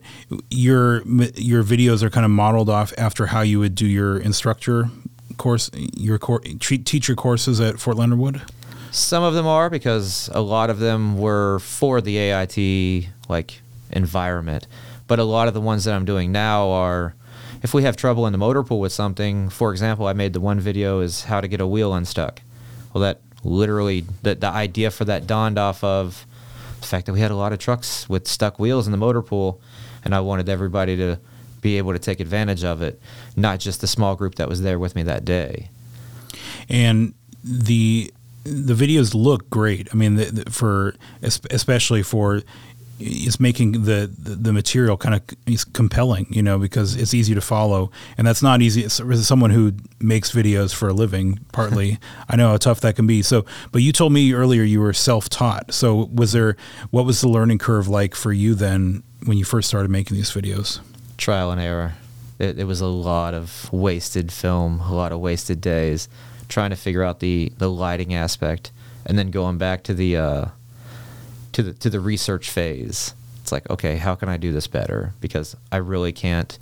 your 0.49 1.03
your 1.05 1.63
videos 1.63 2.03
are 2.03 2.09
kind 2.09 2.25
of 2.25 2.31
modeled 2.31 2.69
off 2.69 2.93
after 2.97 3.25
how 3.25 3.41
you 3.41 3.59
would 3.59 3.75
do 3.75 3.85
your 3.85 4.17
instructor 4.17 4.89
course, 5.41 5.71
your 5.73 6.19
cor- 6.19 6.39
teacher 6.39 7.15
courses 7.15 7.59
at 7.59 7.79
Fort 7.79 7.97
Leonard 7.97 8.19
Wood. 8.19 8.41
Some 8.91 9.23
of 9.23 9.33
them 9.33 9.47
are 9.47 9.69
because 9.69 10.29
a 10.33 10.41
lot 10.41 10.69
of 10.69 10.79
them 10.79 11.17
were 11.17 11.59
for 11.59 11.99
the 11.99 12.17
AIT 12.17 13.07
like 13.27 13.61
environment, 13.89 14.67
but 15.07 15.19
a 15.19 15.23
lot 15.23 15.47
of 15.47 15.53
the 15.53 15.61
ones 15.61 15.85
that 15.85 15.95
I'm 15.95 16.05
doing 16.05 16.31
now 16.31 16.69
are 16.69 17.15
if 17.61 17.73
we 17.73 17.83
have 17.83 17.95
trouble 17.95 18.25
in 18.25 18.31
the 18.31 18.37
motor 18.37 18.63
pool 18.63 18.79
with 18.79 18.91
something. 18.91 19.49
For 19.49 19.71
example, 19.71 20.07
I 20.07 20.13
made 20.13 20.33
the 20.33 20.39
one 20.39 20.59
video 20.59 20.99
is 20.99 21.25
how 21.25 21.41
to 21.41 21.47
get 21.47 21.61
a 21.61 21.67
wheel 21.67 21.93
unstuck. 21.93 22.41
Well, 22.93 23.01
that 23.01 23.21
literally 23.43 24.05
the 24.23 24.35
the 24.35 24.47
idea 24.47 24.91
for 24.91 25.05
that 25.05 25.27
dawned 25.27 25.57
off 25.57 25.83
of 25.83 26.25
the 26.79 26.87
fact 26.87 27.05
that 27.05 27.13
we 27.13 27.19
had 27.19 27.31
a 27.31 27.35
lot 27.35 27.53
of 27.53 27.59
trucks 27.59 28.09
with 28.09 28.27
stuck 28.27 28.59
wheels 28.59 28.87
in 28.87 28.91
the 28.91 28.97
motor 28.97 29.21
pool, 29.21 29.61
and 30.03 30.13
I 30.15 30.19
wanted 30.19 30.49
everybody 30.49 30.95
to 30.97 31.19
be 31.61 31.77
able 31.77 31.93
to 31.93 31.99
take 31.99 32.19
advantage 32.19 32.63
of 32.63 32.81
it, 32.81 32.99
not 33.35 33.59
just 33.59 33.81
the 33.81 33.87
small 33.87 34.15
group 34.15 34.35
that 34.35 34.49
was 34.49 34.63
there 34.63 34.79
with 34.79 34.95
me 34.95 35.03
that 35.03 35.23
day. 35.23 35.69
and 36.69 37.13
the 37.43 38.11
the 38.43 38.73
videos 38.73 39.13
look 39.13 39.49
great. 39.51 39.87
I 39.93 39.95
mean, 39.95 40.15
the, 40.15 40.25
the, 40.25 40.51
for 40.51 40.95
especially 41.21 42.01
for 42.01 42.41
it's 43.01 43.39
making 43.39 43.83
the, 43.83 44.11
the, 44.17 44.35
the 44.35 44.53
material 44.53 44.97
kind 44.97 45.15
of 45.15 45.21
is 45.45 45.63
compelling, 45.63 46.27
you 46.29 46.41
know, 46.41 46.57
because 46.59 46.95
it's 46.95 47.13
easy 47.13 47.33
to 47.33 47.41
follow, 47.41 47.91
and 48.17 48.25
that's 48.25 48.41
not 48.41 48.61
easy. 48.61 48.83
As 48.83 48.99
as 48.99 49.27
someone 49.27 49.51
who 49.51 49.73
makes 49.99 50.31
videos 50.31 50.73
for 50.73 50.89
a 50.89 50.93
living, 50.93 51.39
partly, 51.51 51.99
I 52.29 52.35
know 52.35 52.49
how 52.49 52.57
tough 52.57 52.81
that 52.81 52.95
can 52.95 53.07
be. 53.07 53.21
So, 53.21 53.45
but 53.71 53.81
you 53.81 53.91
told 53.91 54.13
me 54.13 54.33
earlier 54.33 54.63
you 54.63 54.79
were 54.79 54.93
self 54.93 55.29
taught. 55.29 55.73
So, 55.73 56.09
was 56.13 56.31
there 56.31 56.55
what 56.91 57.05
was 57.05 57.21
the 57.21 57.29
learning 57.29 57.57
curve 57.57 57.87
like 57.87 58.15
for 58.15 58.31
you 58.31 58.55
then 58.55 59.03
when 59.25 59.37
you 59.37 59.45
first 59.45 59.67
started 59.67 59.89
making 59.91 60.15
these 60.17 60.31
videos? 60.31 60.79
trial 61.21 61.51
and 61.51 61.61
error. 61.61 61.93
It, 62.39 62.59
it 62.59 62.63
was 62.65 62.81
a 62.81 62.87
lot 62.87 63.33
of 63.33 63.71
wasted 63.71 64.31
film, 64.31 64.81
a 64.81 64.93
lot 64.93 65.11
of 65.11 65.19
wasted 65.19 65.61
days, 65.61 66.09
trying 66.49 66.71
to 66.71 66.75
figure 66.75 67.03
out 67.03 67.19
the 67.19 67.53
the 67.57 67.69
lighting 67.69 68.13
aspect, 68.13 68.71
and 69.05 69.17
then 69.17 69.31
going 69.31 69.57
back 69.57 69.83
to 69.83 69.93
the 69.93 70.17
uh, 70.17 70.45
to 71.53 71.63
the 71.63 71.73
to 71.73 71.89
the 71.89 71.99
research 71.99 72.49
phase. 72.49 73.13
It's 73.41 73.51
like, 73.51 73.69
okay, 73.69 73.97
how 73.97 74.15
can 74.15 74.29
I 74.29 74.37
do 74.37 74.51
this 74.51 74.67
better? 74.67 75.13
Because 75.19 75.55
I 75.71 75.77
really 75.77 76.11
can't 76.11 76.57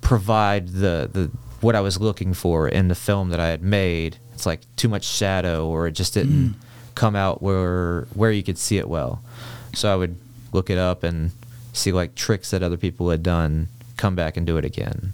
provide 0.00 0.68
the 0.68 1.08
the 1.12 1.30
what 1.60 1.76
I 1.76 1.80
was 1.80 2.00
looking 2.00 2.32
for 2.34 2.68
in 2.68 2.88
the 2.88 2.94
film 2.94 3.30
that 3.30 3.40
I 3.40 3.48
had 3.48 3.62
made. 3.62 4.18
It's 4.34 4.46
like 4.46 4.60
too 4.76 4.88
much 4.88 5.04
shadow, 5.04 5.66
or 5.66 5.86
it 5.86 5.92
just 5.92 6.14
didn't 6.14 6.50
mm. 6.50 6.54
come 6.94 7.14
out 7.14 7.42
where 7.42 8.06
where 8.14 8.32
you 8.32 8.42
could 8.42 8.58
see 8.58 8.78
it 8.78 8.88
well. 8.88 9.22
So 9.74 9.92
I 9.92 9.96
would 9.96 10.16
look 10.52 10.70
it 10.70 10.78
up 10.78 11.02
and 11.02 11.30
see 11.72 11.92
like 11.92 12.14
tricks 12.14 12.50
that 12.50 12.62
other 12.62 12.76
people 12.76 13.10
had 13.10 13.22
done, 13.22 13.68
come 13.96 14.16
back 14.16 14.36
and 14.36 14.46
do 14.46 14.56
it 14.56 14.64
again. 14.64 15.12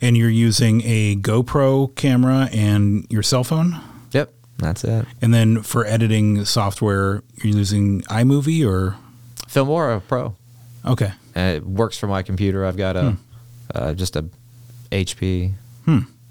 And 0.00 0.16
you're 0.16 0.30
using 0.30 0.82
a 0.84 1.14
GoPro 1.16 1.94
camera 1.94 2.48
and 2.52 3.06
your 3.10 3.22
cell 3.22 3.44
phone? 3.44 3.80
Yep, 4.60 4.66
that's 4.66 4.84
it. 4.84 5.06
And 5.22 5.32
then 5.34 5.62
for 5.62 5.84
editing 5.86 6.44
software, 6.44 7.22
you're 7.42 7.56
using 7.56 8.02
iMovie 8.02 8.66
or 8.66 8.96
Filmora 9.46 10.00
Pro. 10.06 10.34
okay. 10.84 11.12
And 11.34 11.56
it 11.56 11.64
works 11.66 11.96
for 11.96 12.06
my 12.08 12.22
computer. 12.22 12.64
I've 12.66 12.76
got 12.76 12.96
a 12.96 13.16
uh, 13.74 13.92
just 13.94 14.16
a 14.16 14.24
HP, 14.90 15.52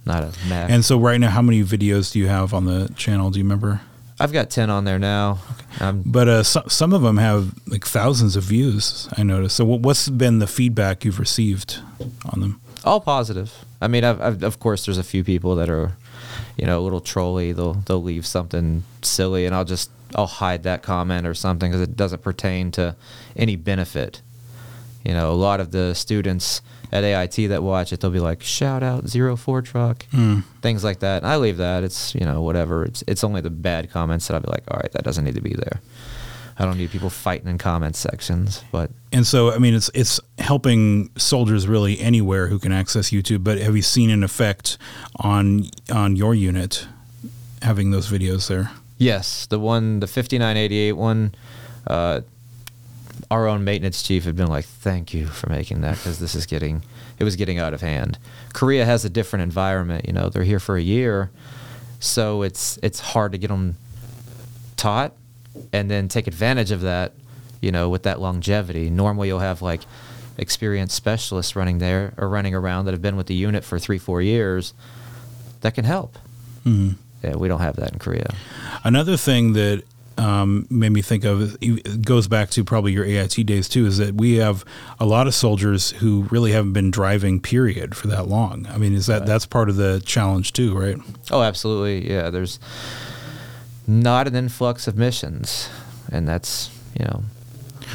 not 0.05 0.24
a 0.24 0.33
Mac. 0.50 0.69
And 0.69 0.83
so 0.83 1.00
right 1.00 1.17
now, 1.19 1.29
how 1.29 1.41
many 1.41 1.63
videos 1.63 2.12
do 2.12 2.19
you 2.19 2.27
have 2.27 2.53
on 2.53 2.65
the 2.65 2.91
channel? 2.98 3.29
Do 3.31 3.39
you 3.39 3.45
remember? 3.45 3.79
I've 4.19 4.33
got 4.33 4.50
ten 4.50 4.69
on 4.69 4.83
there 4.83 5.00
now. 5.00 5.39
Um, 5.79 6.03
But 6.05 6.27
uh, 6.27 6.43
so, 6.43 6.63
some 6.67 6.91
of 6.91 7.01
them 7.01 7.15
have 7.15 7.53
like 7.67 7.86
thousands 7.86 8.36
of 8.36 8.43
views. 8.43 9.07
I 9.17 9.24
noticed. 9.24 9.55
So 9.55 9.63
what, 9.63 9.79
what's 9.79 10.09
been 10.09 10.39
the 10.39 10.48
feedback 10.48 11.05
you've 11.05 11.19
received 11.19 11.79
on 12.33 12.41
them? 12.41 12.62
all 12.86 13.00
positive. 13.01 13.53
I 13.81 13.88
mean, 13.88 14.03
I've, 14.05 14.21
I've, 14.21 14.43
of 14.43 14.59
course, 14.59 14.86
there's 14.86 14.98
a 14.98 15.03
few 15.03 15.24
people 15.24 15.55
that 15.55 15.69
are, 15.69 15.98
you 16.58 16.65
know, 16.65 16.79
a 16.79 16.81
little 16.81 17.01
trolley. 17.01 17.51
They'll 17.51 17.74
they'll 17.74 18.03
leave 18.03 18.25
something 18.25 18.84
silly, 19.01 19.46
and 19.46 19.55
I'll 19.55 19.65
just 19.65 19.91
I'll 20.15 20.27
hide 20.27 20.63
that 20.63 20.81
comment 20.84 21.27
or 21.27 21.34
something 21.34 21.72
because 21.72 21.81
it 21.81 21.96
doesn't 21.96 22.22
pertain 22.22 22.72
to 22.72 22.96
any 23.36 23.55
benefit. 23.55 24.22
You 25.03 25.13
know, 25.13 25.31
a 25.31 25.34
lot 25.34 25.60
of 25.60 25.72
the 25.72 25.93
students 25.93 26.62
at 26.91 27.03
AIT 27.03 27.50
that 27.50 27.63
watch 27.63 27.93
it, 27.93 28.00
they'll 28.00 28.12
be 28.12 28.19
like, 28.19 28.41
"Shout 28.41 28.84
out 28.84 29.08
zero 29.08 29.36
four 29.36 29.62
truck," 29.62 30.05
hmm. 30.12 30.39
things 30.62 30.84
like 30.84 31.00
that. 31.00 31.24
And 31.24 31.31
I 31.31 31.38
leave 31.38 31.58
that. 31.58 31.84
It's 31.84 32.13
you 32.15 32.25
know 32.25 32.41
whatever. 32.41 32.84
It's 32.84 33.03
it's 33.08 33.24
only 33.24 33.41
the 33.41 33.50
bad 33.50 33.91
comments 33.91 34.27
that 34.27 34.36
I'll 34.36 34.41
be 34.41 34.50
like, 34.50 34.63
"All 34.69 34.79
right, 34.79 34.91
that 34.91 35.03
doesn't 35.03 35.24
need 35.24 35.36
to 35.36 35.41
be 35.41 35.53
there." 35.53 35.81
I 36.60 36.66
don't 36.66 36.78
need 36.78 36.92
people 36.92 37.10
fighting 37.10 37.48
in 37.48 37.58
comment 37.58 37.96
sections, 37.96 38.63
but 38.70 38.92
And 39.13 39.25
so, 39.25 39.54
I 39.54 39.60
mean, 39.60 39.74
it's 39.74 39.89
it's 39.94 40.20
helping 40.38 41.10
soldiers 41.18 41.68
really 41.68 42.00
anywhere 42.00 42.48
who 42.48 42.60
can 42.60 42.74
access 42.74 43.12
YouTube. 43.12 43.44
But 43.44 43.60
have 43.60 43.75
you 43.78 43.82
seen 43.82 44.10
an 44.10 44.24
effect 44.24 44.78
on 45.16 45.70
on 45.92 46.18
your 46.18 46.36
unit 46.36 46.86
having 47.62 47.92
those 47.92 48.10
videos 48.10 48.48
there? 48.50 48.72
Yes, 48.98 49.46
the 49.46 49.58
one, 49.58 50.01
the 50.01 50.08
5988 50.08 50.92
one, 50.92 51.34
uh, 51.88 52.20
our 53.32 53.48
own 53.48 53.63
maintenance 53.63 54.04
chief 54.04 54.25
had 54.25 54.36
been 54.36 54.48
like, 54.48 54.66
thank 54.66 55.13
you 55.13 55.28
for 55.28 55.50
making 55.50 55.82
that 55.82 55.96
because 55.96 56.20
this 56.20 56.36
is 56.36 56.46
getting, 56.46 56.84
it 57.18 57.24
was 57.24 57.38
getting 57.38 57.60
out 57.60 57.74
of 57.74 57.80
hand. 57.80 58.18
Korea 58.54 58.84
has 58.84 59.06
a 59.06 59.10
different 59.10 59.44
environment, 59.44 60.06
you 60.06 60.12
know, 60.12 60.28
they're 60.28 60.44
here 60.44 60.60
for 60.60 60.75
a 60.75 60.82
year. 60.82 61.32
So 62.01 62.42
it's, 62.42 62.78
it's 62.84 63.00
hard 63.00 63.32
to 63.32 63.38
get 63.38 63.48
them 63.48 63.78
taught 64.75 65.13
and 65.72 65.90
then 65.90 66.08
take 66.08 66.28
advantage 66.28 66.72
of 66.72 66.82
that, 66.82 67.14
you 67.62 67.72
know, 67.72 67.90
with 67.90 68.04
that 68.04 68.20
longevity. 68.20 68.90
Normally 68.90 69.28
you'll 69.28 69.40
have 69.40 69.62
like 69.62 69.82
experienced 70.38 70.96
specialists 70.96 71.56
running 71.56 71.80
there 71.80 72.14
or 72.18 72.30
running 72.30 72.56
around 72.56 72.86
that 72.86 72.94
have 72.94 73.02
been 73.02 73.18
with 73.18 73.28
the 73.28 73.36
unit 73.36 73.64
for 73.64 73.78
three, 73.78 73.98
four 73.98 74.22
years 74.22 74.74
that 75.62 75.74
can 75.74 75.86
help. 75.86 76.18
Yeah, 77.24 77.36
we 77.36 77.48
don't 77.48 77.60
have 77.60 77.76
that 77.78 77.92
in 77.94 78.00
Korea. 78.00 78.34
Another 78.84 79.18
thing 79.18 79.54
that 79.54 79.84
um, 80.18 80.68
made 80.70 80.90
me 80.90 81.02
think 81.02 81.24
of 81.24 81.58
goes 82.02 82.28
back 82.28 82.50
to 82.52 82.64
probably 82.64 82.92
your 82.92 83.06
AIT 83.06 83.46
days 83.46 83.70
too. 83.70 83.86
Is 83.86 83.98
that 83.98 84.16
we 84.16 84.36
have 84.36 84.66
a 85.00 85.06
lot 85.06 85.28
of 85.28 85.34
soldiers 85.34 85.92
who 85.92 86.28
really 86.30 86.52
haven't 86.52 86.74
been 86.74 86.92
driving 86.92 87.40
period 87.40 87.96
for 87.96 88.08
that 88.08 88.28
long. 88.28 88.68
I 88.70 88.78
mean, 88.78 88.94
is 88.94 89.08
that 89.08 89.26
that's 89.26 89.46
part 89.46 89.70
of 89.70 89.78
the 89.78 90.02
challenge 90.06 90.54
too, 90.54 90.78
right? 90.78 90.98
Oh, 91.32 91.42
absolutely. 91.42 92.10
Yeah, 92.10 92.30
there's 92.30 92.60
not 93.89 94.27
an 94.27 94.36
influx 94.36 94.88
of 94.88 94.96
missions, 94.96 95.67
and 96.12 96.27
that's 96.27 96.69
you 96.98 97.05
know 97.05 97.24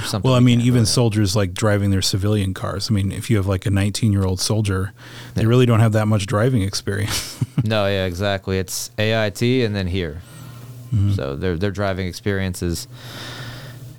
something. 0.04 0.28
Well, 0.28 0.36
I 0.36 0.40
mean, 0.40 0.60
even 0.60 0.86
soldiers 0.86 1.36
like 1.36 1.54
driving 1.54 1.90
their 1.90 2.02
civilian 2.02 2.52
cars. 2.52 2.90
I 2.90 2.94
mean, 2.94 3.12
if 3.12 3.30
you 3.30 3.36
have 3.36 3.46
like 3.46 3.64
a 3.64 3.70
19 3.70 4.12
year 4.12 4.24
old 4.24 4.40
soldier, 4.40 4.92
they 5.34 5.46
really 5.46 5.66
don't 5.66 5.80
have 5.80 5.92
that 5.92 6.06
much 6.06 6.26
driving 6.26 6.62
experience. 6.62 7.38
no, 7.64 7.86
yeah, 7.86 8.04
exactly. 8.06 8.58
It's 8.58 8.90
AIT 8.98 9.42
and 9.42 9.74
then 9.74 9.86
here, 9.86 10.22
mm-hmm. 10.92 11.12
so 11.12 11.36
their 11.36 11.56
their 11.56 11.70
driving 11.70 12.08
experience 12.08 12.62
is 12.62 12.88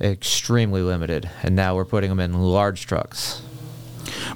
extremely 0.01 0.81
limited, 0.81 1.29
and 1.43 1.55
now 1.55 1.75
we're 1.75 1.85
putting 1.85 2.09
them 2.09 2.19
in 2.19 2.33
large 2.33 2.85
trucks. 2.85 3.41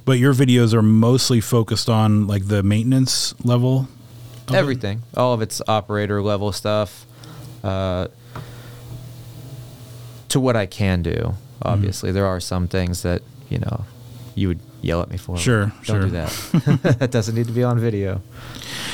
but 0.05 0.13
your 0.13 0.33
videos 0.33 0.73
are 0.73 0.81
mostly 0.81 1.41
focused 1.41 1.89
on 1.89 2.25
like 2.25 2.47
the 2.47 2.63
maintenance 2.63 3.35
level. 3.43 3.89
of 4.47 4.53
it? 4.53 4.57
Everything, 4.57 5.01
all 5.17 5.33
of 5.33 5.41
it's 5.41 5.61
operator 5.67 6.21
level 6.21 6.53
stuff. 6.53 7.05
Uh, 7.63 8.07
to 10.29 10.39
what 10.39 10.55
I 10.55 10.65
can 10.65 11.01
do, 11.01 11.33
obviously, 11.61 12.11
there 12.11 12.25
are 12.25 12.39
some 12.39 12.67
things 12.67 13.01
that 13.01 13.21
you 13.49 13.57
know 13.57 13.85
you 14.35 14.49
would 14.49 14.59
yell 14.81 15.01
at 15.01 15.09
me 15.09 15.17
for. 15.17 15.37
Sure, 15.37 15.65
don't 15.65 15.83
sure. 15.83 16.01
do 16.01 16.09
that. 16.11 16.29
that 16.99 17.11
doesn't 17.11 17.35
need 17.35 17.47
to 17.47 17.53
be 17.53 17.63
on 17.63 17.79
video. 17.79 18.21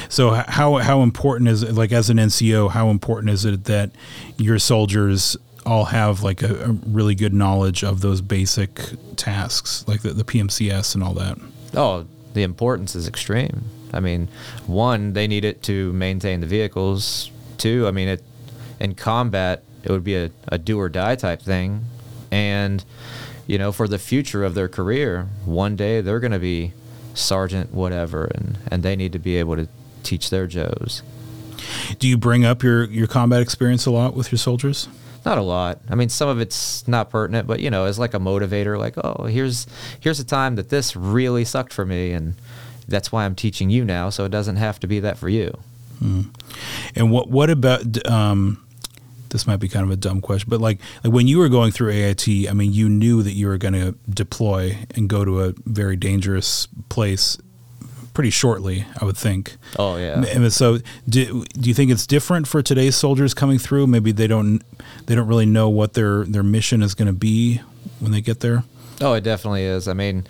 So 0.09 0.31
how 0.31 0.75
how 0.75 1.01
important 1.01 1.49
is 1.49 1.63
it, 1.63 1.73
like 1.73 1.91
as 1.91 2.09
an 2.09 2.17
NCO? 2.17 2.71
How 2.71 2.89
important 2.89 3.31
is 3.31 3.45
it 3.45 3.65
that 3.65 3.91
your 4.37 4.59
soldiers 4.59 5.37
all 5.65 5.85
have 5.85 6.21
like 6.21 6.43
a, 6.43 6.65
a 6.65 6.71
really 6.71 7.15
good 7.15 7.33
knowledge 7.33 7.83
of 7.83 8.01
those 8.01 8.21
basic 8.21 8.79
tasks, 9.15 9.83
like 9.87 10.01
the, 10.01 10.13
the 10.13 10.23
PMCS 10.23 10.95
and 10.95 11.03
all 11.03 11.13
that? 11.13 11.37
Oh, 11.73 12.05
the 12.33 12.43
importance 12.43 12.95
is 12.95 13.07
extreme. 13.07 13.63
I 13.93 13.99
mean, 13.99 14.27
one, 14.67 15.13
they 15.13 15.27
need 15.27 15.45
it 15.45 15.63
to 15.63 15.91
maintain 15.93 16.41
the 16.41 16.47
vehicles. 16.47 17.31
Two, 17.57 17.87
I 17.87 17.91
mean, 17.91 18.09
it 18.09 18.23
in 18.79 18.95
combat, 18.95 19.63
it 19.83 19.91
would 19.91 20.03
be 20.03 20.15
a, 20.15 20.31
a 20.47 20.57
do 20.57 20.79
or 20.79 20.89
die 20.89 21.15
type 21.15 21.41
thing. 21.41 21.85
And, 22.31 22.83
you 23.47 23.57
know, 23.57 23.71
for 23.71 23.87
the 23.87 23.99
future 23.99 24.43
of 24.43 24.55
their 24.55 24.67
career, 24.67 25.29
one 25.45 25.75
day 25.75 26.01
they're 26.01 26.19
going 26.19 26.31
to 26.31 26.39
be 26.39 26.73
sergeant 27.13 27.73
whatever, 27.73 28.25
and, 28.25 28.57
and 28.69 28.83
they 28.83 28.95
need 28.95 29.13
to 29.13 29.19
be 29.19 29.37
able 29.37 29.55
to 29.55 29.67
teach 30.03 30.29
their 30.29 30.47
Joes. 30.47 31.01
Do 31.99 32.07
you 32.07 32.17
bring 32.17 32.45
up 32.45 32.61
your 32.61 32.83
your 32.85 33.07
combat 33.07 33.41
experience 33.41 33.85
a 33.85 33.91
lot 33.91 34.13
with 34.13 34.31
your 34.31 34.37
soldiers? 34.37 34.87
Not 35.25 35.37
a 35.37 35.41
lot. 35.41 35.79
I 35.89 35.95
mean, 35.95 36.09
some 36.09 36.29
of 36.29 36.39
it's 36.39 36.87
not 36.87 37.09
pertinent, 37.09 37.47
but 37.47 37.59
you 37.59 37.71
know, 37.71 37.85
it's 37.85 37.97
like 37.97 38.13
a 38.13 38.19
motivator, 38.19 38.77
like, 38.77 38.95
oh, 38.97 39.25
here's 39.25 39.65
here's 39.99 40.19
a 40.19 40.25
time 40.25 40.55
that 40.55 40.69
this 40.69 40.95
really 40.95 41.45
sucked 41.45 41.73
for 41.73 41.85
me, 41.85 42.11
and 42.11 42.35
that's 42.87 43.11
why 43.11 43.25
I'm 43.25 43.33
teaching 43.33 43.69
you 43.69 43.83
now, 43.83 44.09
so 44.09 44.25
it 44.25 44.29
doesn't 44.29 44.57
have 44.57 44.79
to 44.81 44.87
be 44.87 44.99
that 44.99 45.17
for 45.17 45.29
you. 45.29 45.57
And 46.95 47.11
what 47.11 47.29
what 47.29 47.49
about 47.49 48.05
um, 48.07 48.63
this 49.29 49.47
might 49.47 49.57
be 49.57 49.67
kind 49.67 49.85
of 49.85 49.91
a 49.91 49.95
dumb 49.95 50.21
question, 50.21 50.49
but 50.49 50.61
like 50.61 50.79
like 51.03 51.13
when 51.13 51.27
you 51.27 51.39
were 51.39 51.49
going 51.49 51.71
through 51.71 51.91
AIT, 51.91 52.27
I 52.49 52.53
mean, 52.53 52.73
you 52.73 52.89
knew 52.89 53.23
that 53.23 53.33
you 53.33 53.47
were 53.47 53.57
going 53.57 53.73
to 53.73 53.95
deploy 54.09 54.77
and 54.95 55.09
go 55.09 55.25
to 55.25 55.43
a 55.43 55.53
very 55.65 55.95
dangerous 55.95 56.67
place 56.89 57.37
pretty 58.15 58.31
shortly, 58.31 58.85
I 58.99 59.05
would 59.05 59.17
think. 59.17 59.57
Oh 59.77 59.97
yeah. 59.97 60.23
And 60.23 60.51
so, 60.51 60.79
do, 61.07 61.45
do 61.45 61.69
you 61.69 61.75
think 61.75 61.91
it's 61.91 62.07
different 62.07 62.47
for 62.47 62.63
today's 62.63 62.95
soldiers 62.95 63.33
coming 63.35 63.59
through? 63.59 63.87
Maybe 63.87 64.11
they 64.11 64.27
don't 64.27 64.63
they 65.05 65.13
don't 65.13 65.27
really 65.27 65.45
know 65.45 65.69
what 65.69 65.93
their 65.93 66.23
their 66.25 66.43
mission 66.43 66.81
is 66.81 66.95
going 66.95 67.07
to 67.07 67.13
be 67.13 67.61
when 67.99 68.11
they 68.11 68.21
get 68.21 68.39
there. 68.39 68.63
Oh, 69.01 69.13
it 69.13 69.21
definitely 69.21 69.63
is. 69.63 69.87
I 69.87 69.93
mean, 69.93 70.25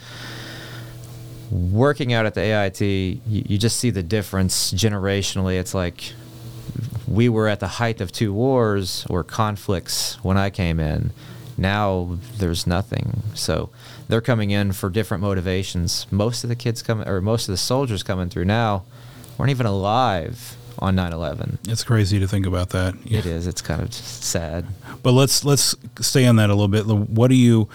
working 1.52 2.14
out 2.14 2.26
at 2.26 2.34
the 2.34 2.42
AIT, 2.42 2.82
you, 2.82 3.20
you 3.26 3.58
just 3.58 3.78
see 3.78 3.92
the 3.92 4.04
difference 4.04 4.74
generationally. 4.74 5.60
It's 5.60 5.74
like 5.74 6.14
we 7.08 7.30
were 7.30 7.48
at 7.48 7.60
the 7.60 7.68
height 7.68 8.02
of 8.02 8.12
two 8.12 8.34
wars 8.34 9.06
or 9.10 9.24
conflicts 9.24 10.16
when 10.24 10.38
I 10.38 10.50
came 10.50 10.80
in. 10.80 11.12
Now 11.58 12.18
there's 12.38 12.68
nothing. 12.68 13.24
So 13.34 13.70
they're 14.08 14.22
coming 14.22 14.52
in 14.52 14.74
for 14.74 14.90
different 14.90 15.22
motivations. 15.22 16.08
Most 16.12 16.44
of 16.44 16.50
the 16.50 16.56
kids 16.56 16.82
coming, 16.82 17.08
or 17.08 17.22
most 17.22 17.48
of 17.48 17.54
the 17.54 17.58
soldiers 17.58 18.04
coming 18.04 18.30
through 18.30 18.46
now, 18.46 18.84
weren't 19.38 19.52
even 19.52 19.66
alive 19.66 20.58
on 20.80 20.96
9/11. 20.96 21.60
It's 21.68 21.84
crazy 21.84 22.20
to 22.20 22.28
think 22.28 22.46
about 22.46 22.70
that. 22.70 22.96
It 23.06 23.26
is. 23.26 23.48
It's 23.48 23.62
kind 23.62 23.82
of 23.82 23.94
sad. 23.94 24.66
But 25.04 25.12
let's 25.14 25.46
let's 25.46 25.76
stay 26.02 26.26
on 26.26 26.36
that 26.38 26.50
a 26.50 26.54
little 26.54 26.68
bit. 26.68 26.86
What 26.86 27.30
do 27.30 27.36
you? 27.36 27.70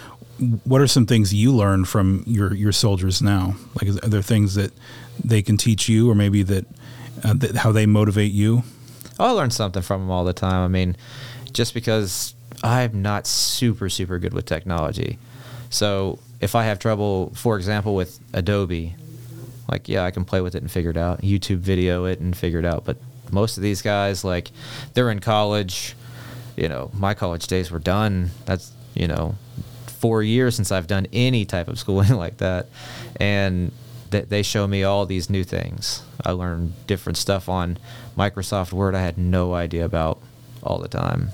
What 0.64 0.80
are 0.80 0.86
some 0.86 1.06
things 1.06 1.34
you 1.34 1.52
learn 1.52 1.84
from 1.84 2.24
your 2.26 2.54
your 2.54 2.72
soldiers 2.72 3.22
now? 3.22 3.56
Like, 3.80 4.04
are 4.04 4.08
there 4.08 4.22
things 4.22 4.54
that 4.54 4.72
they 5.22 5.42
can 5.42 5.56
teach 5.56 5.88
you, 5.88 6.10
or 6.10 6.14
maybe 6.14 6.42
that, 6.42 6.66
uh, 7.22 7.34
that 7.34 7.56
how 7.56 7.72
they 7.72 7.86
motivate 7.86 8.32
you? 8.32 8.62
Oh, 9.20 9.24
I 9.26 9.30
learn 9.32 9.50
something 9.50 9.82
from 9.82 10.00
them 10.00 10.10
all 10.10 10.24
the 10.24 10.32
time. 10.32 10.64
I 10.64 10.68
mean, 10.68 10.96
just 11.52 11.74
because 11.74 12.34
I'm 12.62 13.02
not 13.02 13.26
super, 13.26 13.90
super 13.90 14.18
good 14.18 14.32
with 14.32 14.46
technology. 14.46 15.18
So 15.68 16.18
if 16.40 16.54
I 16.54 16.64
have 16.64 16.78
trouble, 16.78 17.30
for 17.34 17.56
example, 17.56 17.94
with 17.94 18.18
Adobe, 18.32 18.96
like 19.70 19.88
yeah, 19.88 20.04
I 20.04 20.10
can 20.10 20.24
play 20.24 20.40
with 20.40 20.54
it 20.54 20.62
and 20.62 20.70
figure 20.70 20.90
it 20.90 20.96
out. 20.96 21.20
YouTube 21.20 21.58
video 21.58 22.06
it 22.06 22.18
and 22.18 22.34
figure 22.34 22.58
it 22.58 22.64
out. 22.64 22.86
But 22.86 22.96
most 23.30 23.58
of 23.58 23.62
these 23.62 23.82
guys, 23.82 24.24
like, 24.24 24.50
they're 24.94 25.10
in 25.10 25.20
college. 25.20 25.94
You 26.56 26.68
know, 26.68 26.90
my 26.94 27.12
college 27.12 27.46
days 27.46 27.70
were 27.70 27.78
done. 27.78 28.30
That's 28.46 28.72
you 28.94 29.06
know, 29.06 29.36
four 29.86 30.22
years 30.22 30.56
since 30.56 30.72
I've 30.72 30.86
done 30.86 31.06
any 31.12 31.44
type 31.44 31.68
of 31.68 31.78
schooling 31.78 32.14
like 32.16 32.38
that, 32.38 32.68
and 33.16 33.70
th- 34.10 34.28
they 34.28 34.42
show 34.42 34.66
me 34.66 34.82
all 34.84 35.06
these 35.06 35.30
new 35.30 35.44
things. 35.44 36.02
I 36.24 36.32
learned 36.32 36.86
different 36.86 37.16
stuff 37.16 37.48
on 37.48 37.78
Microsoft 38.16 38.72
Word 38.72 38.94
I 38.94 39.02
had 39.02 39.18
no 39.18 39.54
idea 39.54 39.84
about 39.84 40.20
all 40.62 40.78
the 40.78 40.88
time. 40.88 41.30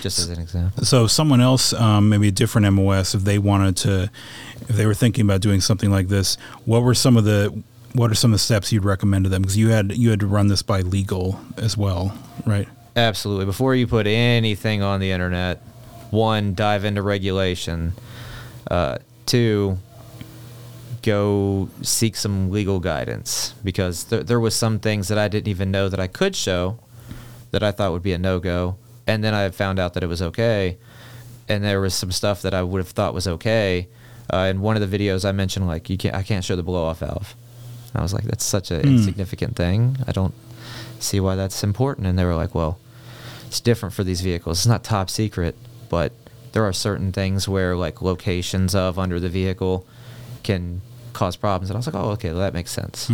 Just 0.00 0.18
as 0.18 0.30
an 0.30 0.40
example. 0.40 0.84
So 0.84 1.06
someone 1.06 1.40
else, 1.40 1.72
um, 1.72 2.08
maybe 2.08 2.28
a 2.28 2.32
different 2.32 2.72
MOS, 2.72 3.14
if 3.14 3.22
they 3.22 3.38
wanted 3.38 3.76
to, 3.78 4.10
if 4.62 4.76
they 4.76 4.86
were 4.86 4.94
thinking 4.94 5.24
about 5.24 5.40
doing 5.40 5.60
something 5.60 5.90
like 5.90 6.08
this, 6.08 6.36
what 6.64 6.82
were 6.82 6.94
some 6.94 7.16
of 7.16 7.24
the 7.24 7.62
what 7.94 8.10
are 8.10 8.14
some 8.14 8.32
of 8.32 8.34
the 8.34 8.38
steps 8.38 8.72
you'd 8.72 8.84
recommend 8.84 9.24
to 9.24 9.28
them? 9.30 9.42
Because 9.42 9.56
you 9.56 9.68
had 9.68 9.96
you 9.96 10.10
had 10.10 10.20
to 10.20 10.26
run 10.26 10.48
this 10.48 10.62
by 10.62 10.80
legal 10.80 11.40
as 11.56 11.76
well, 11.76 12.16
right? 12.46 12.68
Absolutely. 12.96 13.44
Before 13.44 13.74
you 13.74 13.86
put 13.86 14.06
anything 14.06 14.82
on 14.82 15.00
the 15.00 15.10
internet, 15.10 15.62
one, 16.10 16.54
dive 16.54 16.84
into 16.84 17.02
regulation. 17.02 17.92
Uh, 18.70 18.98
two, 19.26 19.78
go 21.08 21.68
seek 21.82 22.16
some 22.16 22.50
legal 22.50 22.80
guidance 22.80 23.54
because 23.64 24.04
there, 24.04 24.22
there 24.22 24.40
was 24.40 24.54
some 24.54 24.78
things 24.78 25.08
that 25.08 25.18
I 25.18 25.28
didn't 25.28 25.48
even 25.48 25.70
know 25.70 25.88
that 25.88 25.98
I 25.98 26.06
could 26.06 26.36
show 26.36 26.78
that 27.50 27.62
I 27.62 27.72
thought 27.72 27.92
would 27.92 28.02
be 28.02 28.12
a 28.12 28.18
no 28.18 28.38
go, 28.40 28.76
and 29.06 29.24
then 29.24 29.32
I 29.32 29.48
found 29.50 29.78
out 29.78 29.94
that 29.94 30.02
it 30.02 30.06
was 30.06 30.20
okay, 30.20 30.76
and 31.48 31.64
there 31.64 31.80
was 31.80 31.94
some 31.94 32.12
stuff 32.12 32.42
that 32.42 32.52
I 32.52 32.62
would 32.62 32.78
have 32.78 32.90
thought 32.90 33.14
was 33.14 33.26
okay. 33.26 33.88
Uh, 34.30 34.48
in 34.50 34.60
one 34.60 34.76
of 34.76 34.84
the 34.84 34.98
videos, 34.98 35.26
I 35.26 35.32
mentioned 35.32 35.66
like 35.66 35.88
you 35.88 35.96
can't, 35.96 36.14
I 36.14 36.22
can't 36.22 36.44
show 36.44 36.56
the 36.56 36.62
blow 36.62 36.84
off 36.84 36.98
valve. 36.98 37.34
I 37.94 38.02
was 38.02 38.12
like, 38.12 38.24
that's 38.24 38.44
such 38.44 38.70
an 38.70 38.82
insignificant 38.82 39.56
thing. 39.56 39.96
I 40.06 40.12
don't 40.12 40.34
see 40.98 41.20
why 41.20 41.36
that's 41.36 41.64
important. 41.64 42.06
And 42.06 42.18
they 42.18 42.24
were 42.26 42.34
like, 42.34 42.54
well, 42.54 42.78
it's 43.46 43.60
different 43.60 43.94
for 43.94 44.04
these 44.04 44.20
vehicles. 44.20 44.58
It's 44.58 44.66
not 44.66 44.84
top 44.84 45.08
secret, 45.08 45.56
but 45.88 46.12
there 46.52 46.64
are 46.64 46.72
certain 46.72 47.12
things 47.12 47.48
where 47.48 47.74
like 47.76 48.02
locations 48.02 48.74
of 48.74 48.98
under 48.98 49.18
the 49.18 49.30
vehicle 49.30 49.86
can 50.42 50.82
cause 51.18 51.36
problems. 51.36 51.68
And 51.70 51.76
I 51.76 51.78
was 51.78 51.86
like, 51.86 51.96
oh, 51.96 52.10
okay, 52.12 52.30
well, 52.30 52.38
that 52.38 52.54
makes 52.54 52.70
sense. 52.70 53.10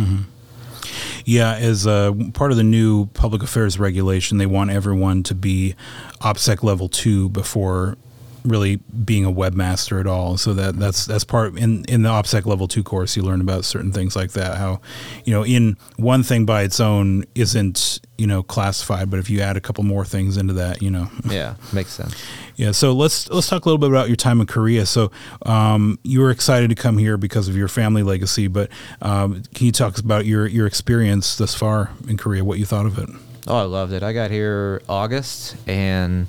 Yeah, 1.25 1.55
as 1.55 1.87
uh, 1.87 2.13
part 2.33 2.51
of 2.51 2.57
the 2.57 2.63
new 2.63 3.07
public 3.07 3.41
affairs 3.41 3.79
regulation, 3.79 4.37
they 4.37 4.45
want 4.45 4.69
everyone 4.69 5.23
to 5.23 5.33
be 5.33 5.73
OPSEC 6.21 6.61
level 6.61 6.87
two 6.87 7.29
before 7.29 7.97
really 8.45 8.77
being 9.03 9.25
a 9.25 9.31
webmaster 9.31 9.99
at 9.99 10.07
all. 10.07 10.37
So 10.37 10.53
that 10.53 10.77
that's 10.77 11.05
that's 11.05 11.23
part 11.23 11.57
in 11.57 11.85
in 11.85 12.03
the 12.03 12.09
OPSEC 12.09 12.45
level 12.45 12.67
two 12.67 12.83
course. 12.83 13.15
You 13.15 13.23
learn 13.23 13.41
about 13.41 13.65
certain 13.65 13.91
things 13.91 14.15
like 14.15 14.31
that. 14.31 14.57
How 14.57 14.81
you 15.25 15.33
know 15.33 15.43
in 15.43 15.77
one 15.97 16.23
thing 16.23 16.45
by 16.45 16.63
its 16.63 16.79
own 16.79 17.25
isn't 17.35 17.99
you 18.17 18.27
know 18.27 18.43
classified, 18.43 19.09
but 19.09 19.19
if 19.19 19.29
you 19.29 19.41
add 19.41 19.57
a 19.57 19.61
couple 19.61 19.83
more 19.83 20.05
things 20.05 20.37
into 20.37 20.53
that, 20.53 20.81
you 20.81 20.89
know. 20.89 21.09
Yeah, 21.35 21.55
makes 21.73 21.89
sense. 21.89 22.15
Yeah, 22.55 22.71
so 22.71 22.93
let's 22.93 23.27
let's 23.29 23.49
talk 23.49 23.65
a 23.65 23.67
little 23.67 23.79
bit 23.79 23.89
about 23.89 24.07
your 24.07 24.15
time 24.15 24.39
in 24.39 24.47
Korea. 24.47 24.85
So 24.85 25.11
um, 25.45 25.99
you 26.03 26.21
were 26.21 26.29
excited 26.29 26.69
to 26.69 26.75
come 26.75 26.97
here 26.97 27.17
because 27.17 27.49
of 27.49 27.57
your 27.57 27.67
family 27.67 28.03
legacy, 28.03 28.47
but 28.47 28.69
um, 29.01 29.43
can 29.53 29.65
you 29.65 29.71
talk 29.71 29.97
about 29.97 30.25
your 30.25 30.47
your 30.47 30.67
experience 30.67 31.35
thus 31.35 31.55
far 31.55 31.89
in 32.07 32.15
Korea? 32.15 32.45
What 32.45 32.59
you 32.59 32.65
thought 32.65 32.85
of 32.85 32.97
it? 32.99 33.09
Oh, 33.47 33.57
I 33.57 33.63
loved 33.63 33.93
it. 33.93 34.01
I 34.01 34.13
got 34.13 34.31
here 34.31 34.81
August, 34.87 35.55
and 35.67 36.27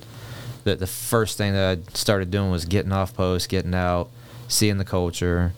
the 0.67 0.77
the 0.77 0.87
first 0.87 1.39
thing 1.39 1.53
that 1.55 1.79
I 1.79 1.93
started 1.95 2.31
doing 2.31 2.51
was 2.51 2.65
getting 2.67 2.93
off 2.93 3.15
post, 3.15 3.49
getting 3.49 3.75
out, 3.75 4.11
seeing 4.49 4.77
the 4.79 4.85
culture. 4.85 5.53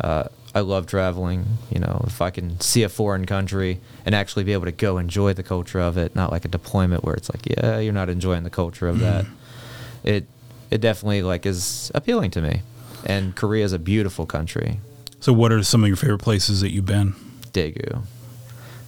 Uh, 0.00 0.24
I 0.54 0.60
love 0.60 0.86
traveling. 0.86 1.46
You 1.70 1.78
know, 1.80 2.02
if 2.06 2.20
I 2.20 2.30
can 2.30 2.60
see 2.60 2.82
a 2.82 2.88
foreign 2.88 3.24
country 3.26 3.80
and 4.04 4.14
actually 4.14 4.44
be 4.44 4.52
able 4.52 4.64
to 4.64 4.72
go 4.72 4.98
enjoy 4.98 5.32
the 5.32 5.42
culture 5.42 5.78
of 5.80 5.96
it, 5.96 6.14
not 6.16 6.32
like 6.32 6.44
a 6.44 6.48
deployment 6.48 7.04
where 7.04 7.14
it's 7.14 7.30
like, 7.30 7.46
yeah, 7.46 7.78
you're 7.78 7.92
not 7.92 8.08
enjoying 8.08 8.42
the 8.44 8.50
culture 8.50 8.88
of 8.88 8.98
that. 9.00 9.24
It 10.04 10.26
it 10.70 10.80
definitely 10.80 11.22
like 11.22 11.46
is 11.46 11.90
appealing 11.94 12.30
to 12.32 12.40
me. 12.42 12.62
And 13.06 13.34
Korea 13.36 13.64
is 13.64 13.72
a 13.72 13.78
beautiful 13.78 14.26
country. 14.26 14.80
So, 15.20 15.32
what 15.32 15.52
are 15.52 15.62
some 15.62 15.82
of 15.84 15.88
your 15.88 15.96
favorite 15.96 16.18
places 16.22 16.60
that 16.62 16.70
you've 16.72 16.86
been? 16.86 17.14
Daegu. 17.52 18.02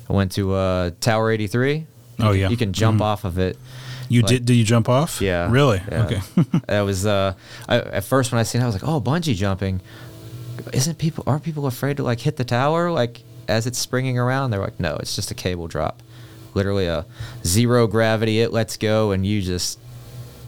I 0.09 0.13
went 0.13 0.33
to 0.33 0.53
uh, 0.55 0.91
Tower 1.01 1.31
83. 1.31 1.75
You 1.75 1.87
Oh, 2.19 2.33
yeah. 2.33 2.49
You 2.51 2.57
can 2.57 2.73
jump 2.73 2.99
Mhm. 3.01 3.05
off 3.05 3.25
of 3.25 3.39
it. 3.39 3.57
You 4.11 4.21
Like- 4.23 4.29
did? 4.29 4.45
Did 4.45 4.55
you 4.55 4.65
jump 4.65 4.89
off? 4.89 5.21
Yeah. 5.23 5.51
Really? 5.51 5.81
yeah. 5.91 6.05
Okay. 6.05 6.21
that 6.67 6.81
was 6.83 7.07
uh 7.07 7.33
I, 7.69 7.77
at 7.79 8.05
first 8.05 8.31
when 8.33 8.39
I 8.39 8.43
seen 8.43 8.61
it 8.61 8.65
I 8.65 8.67
was 8.67 8.75
like, 8.75 8.87
"Oh, 8.87 9.01
bungee 9.01 9.35
jumping. 9.35 9.81
Isn't 10.75 10.99
people 10.99 11.25
aren't 11.27 11.43
people 11.45 11.67
afraid 11.67 11.97
to 11.97 12.03
like 12.03 12.21
hit 12.21 12.37
the 12.37 12.45
tower 12.45 12.91
like 12.91 13.23
as 13.49 13.67
it's 13.67 13.79
springing 13.79 14.19
around?" 14.19 14.51
They're 14.51 14.61
like, 14.61 14.79
"No, 14.81 14.97
it's 14.97 15.15
just 15.17 15.31
a 15.31 15.35
cable 15.35 15.69
drop. 15.69 16.03
Literally 16.55 16.87
a 16.87 17.07
zero 17.47 17.87
gravity 17.87 18.41
it 18.41 18.53
lets 18.53 18.77
go 18.77 19.13
and 19.13 19.25
you 19.25 19.41
just 19.41 19.79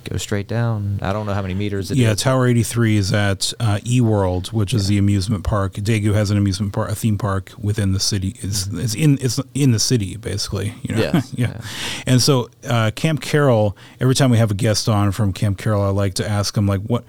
go 0.05 0.17
straight 0.17 0.49
down. 0.49 0.99
I 1.03 1.13
don't 1.13 1.27
know 1.27 1.35
how 1.35 1.43
many 1.43 1.55
meters 1.55 1.91
it 1.91 1.95
is. 1.95 2.01
yeah, 2.01 2.15
Tower 2.15 2.47
83 2.47 2.97
is 2.97 3.13
at 3.13 3.53
uh, 3.61 3.79
eWorld, 3.79 4.53
which 4.53 4.75
is 4.75 4.89
the 4.89 4.99
amusement 4.99 5.45
park. 5.45 5.75
Daegu 5.75 6.15
has 6.15 6.31
an 6.31 6.39
amusement 6.39 6.73
park, 6.73 6.91
a 6.91 6.95
theme 6.95 7.19
park 7.19 7.53
within 7.59 7.93
the 7.93 8.01
city. 8.01 8.37
It's, 8.41 8.67
it's 8.67 8.95
in 8.95 9.19
it's 9.21 9.41
in 9.55 9.73
the 9.73 9.79
city 9.79 10.17
basically. 10.17 10.75
You 10.83 10.95
know? 10.95 11.03
Yes, 11.03 11.35
yeah. 11.37 11.47
yeah. 11.49 11.61
And 12.07 12.23
so 12.23 12.51
uh, 12.69 12.91
Camp 12.95 13.21
Carroll. 13.21 13.77
Every 14.01 14.15
time 14.15 14.31
we 14.31 14.39
have 14.39 14.51
a 14.51 14.55
guest 14.55 14.89
on 14.89 15.13
from 15.13 15.33
Camp 15.33 15.59
Carroll, 15.59 15.83
I 15.83 15.89
like 15.89 16.15
to 16.15 16.29
ask 16.29 16.55
them 16.55 16.67
like 16.67 16.81
what 16.83 17.05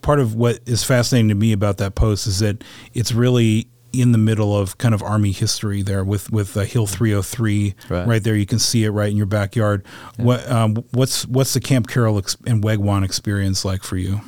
part 0.00 0.20
of 0.20 0.34
what 0.34 0.60
is 0.66 0.84
fascinating 0.84 1.28
to 1.28 1.34
me 1.34 1.52
about 1.52 1.78
that 1.78 1.94
post 1.94 2.26
is 2.26 2.38
that 2.38 2.62
it's 2.94 3.12
really 3.12 3.66
in 3.92 4.12
the 4.12 4.18
middle 4.18 4.56
of 4.56 4.78
kind 4.78 4.94
of 4.94 5.02
army 5.02 5.32
history 5.32 5.82
there 5.82 6.02
with 6.04 6.30
with 6.32 6.56
uh, 6.56 6.60
Hill 6.62 6.86
303 6.86 7.74
Right. 7.88 8.06
right 8.06 8.22
there 8.24 8.34
you 8.36 8.46
can 8.46 8.58
see 8.58 8.84
it 8.84 8.90
right 8.90 9.10
in 9.10 9.16
your 9.16 9.26
backyard 9.26 9.84
what 10.16 10.48
um, 10.50 10.76
what's 10.92 11.26
what's 11.26 11.52
the 11.54 11.60
Camp 11.60 11.88
Carroll 11.88 12.18
ex- 12.18 12.36
and 12.46 12.62
Waegwan 12.62 13.04
experience 13.04 13.64
like 13.64 13.82
for 13.82 13.96
you 13.96 14.20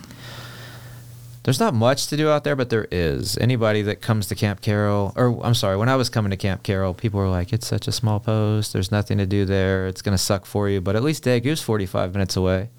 There's 1.44 1.60
not 1.60 1.74
much 1.74 2.06
to 2.06 2.16
do 2.16 2.30
out 2.30 2.42
there, 2.44 2.56
but 2.56 2.70
there 2.70 2.88
is. 2.90 3.36
Anybody 3.36 3.82
that 3.82 4.00
comes 4.00 4.28
to 4.28 4.34
Camp 4.34 4.62
Carroll, 4.62 5.12
or 5.14 5.44
I'm 5.44 5.52
sorry, 5.54 5.76
when 5.76 5.90
I 5.90 5.96
was 5.96 6.08
coming 6.08 6.30
to 6.30 6.38
Camp 6.38 6.62
Carroll, 6.62 6.94
people 6.94 7.20
were 7.20 7.28
like, 7.28 7.52
"It's 7.52 7.66
such 7.66 7.86
a 7.86 7.92
small 7.92 8.18
post. 8.18 8.72
There's 8.72 8.90
nothing 8.90 9.18
to 9.18 9.26
do 9.26 9.44
there. 9.44 9.86
It's 9.86 10.00
gonna 10.00 10.16
suck 10.16 10.46
for 10.46 10.70
you." 10.70 10.80
But 10.80 10.96
at 10.96 11.02
least 11.02 11.22
Daegu's 11.22 11.60
45 11.60 12.14
minutes 12.14 12.34
away. 12.34 12.70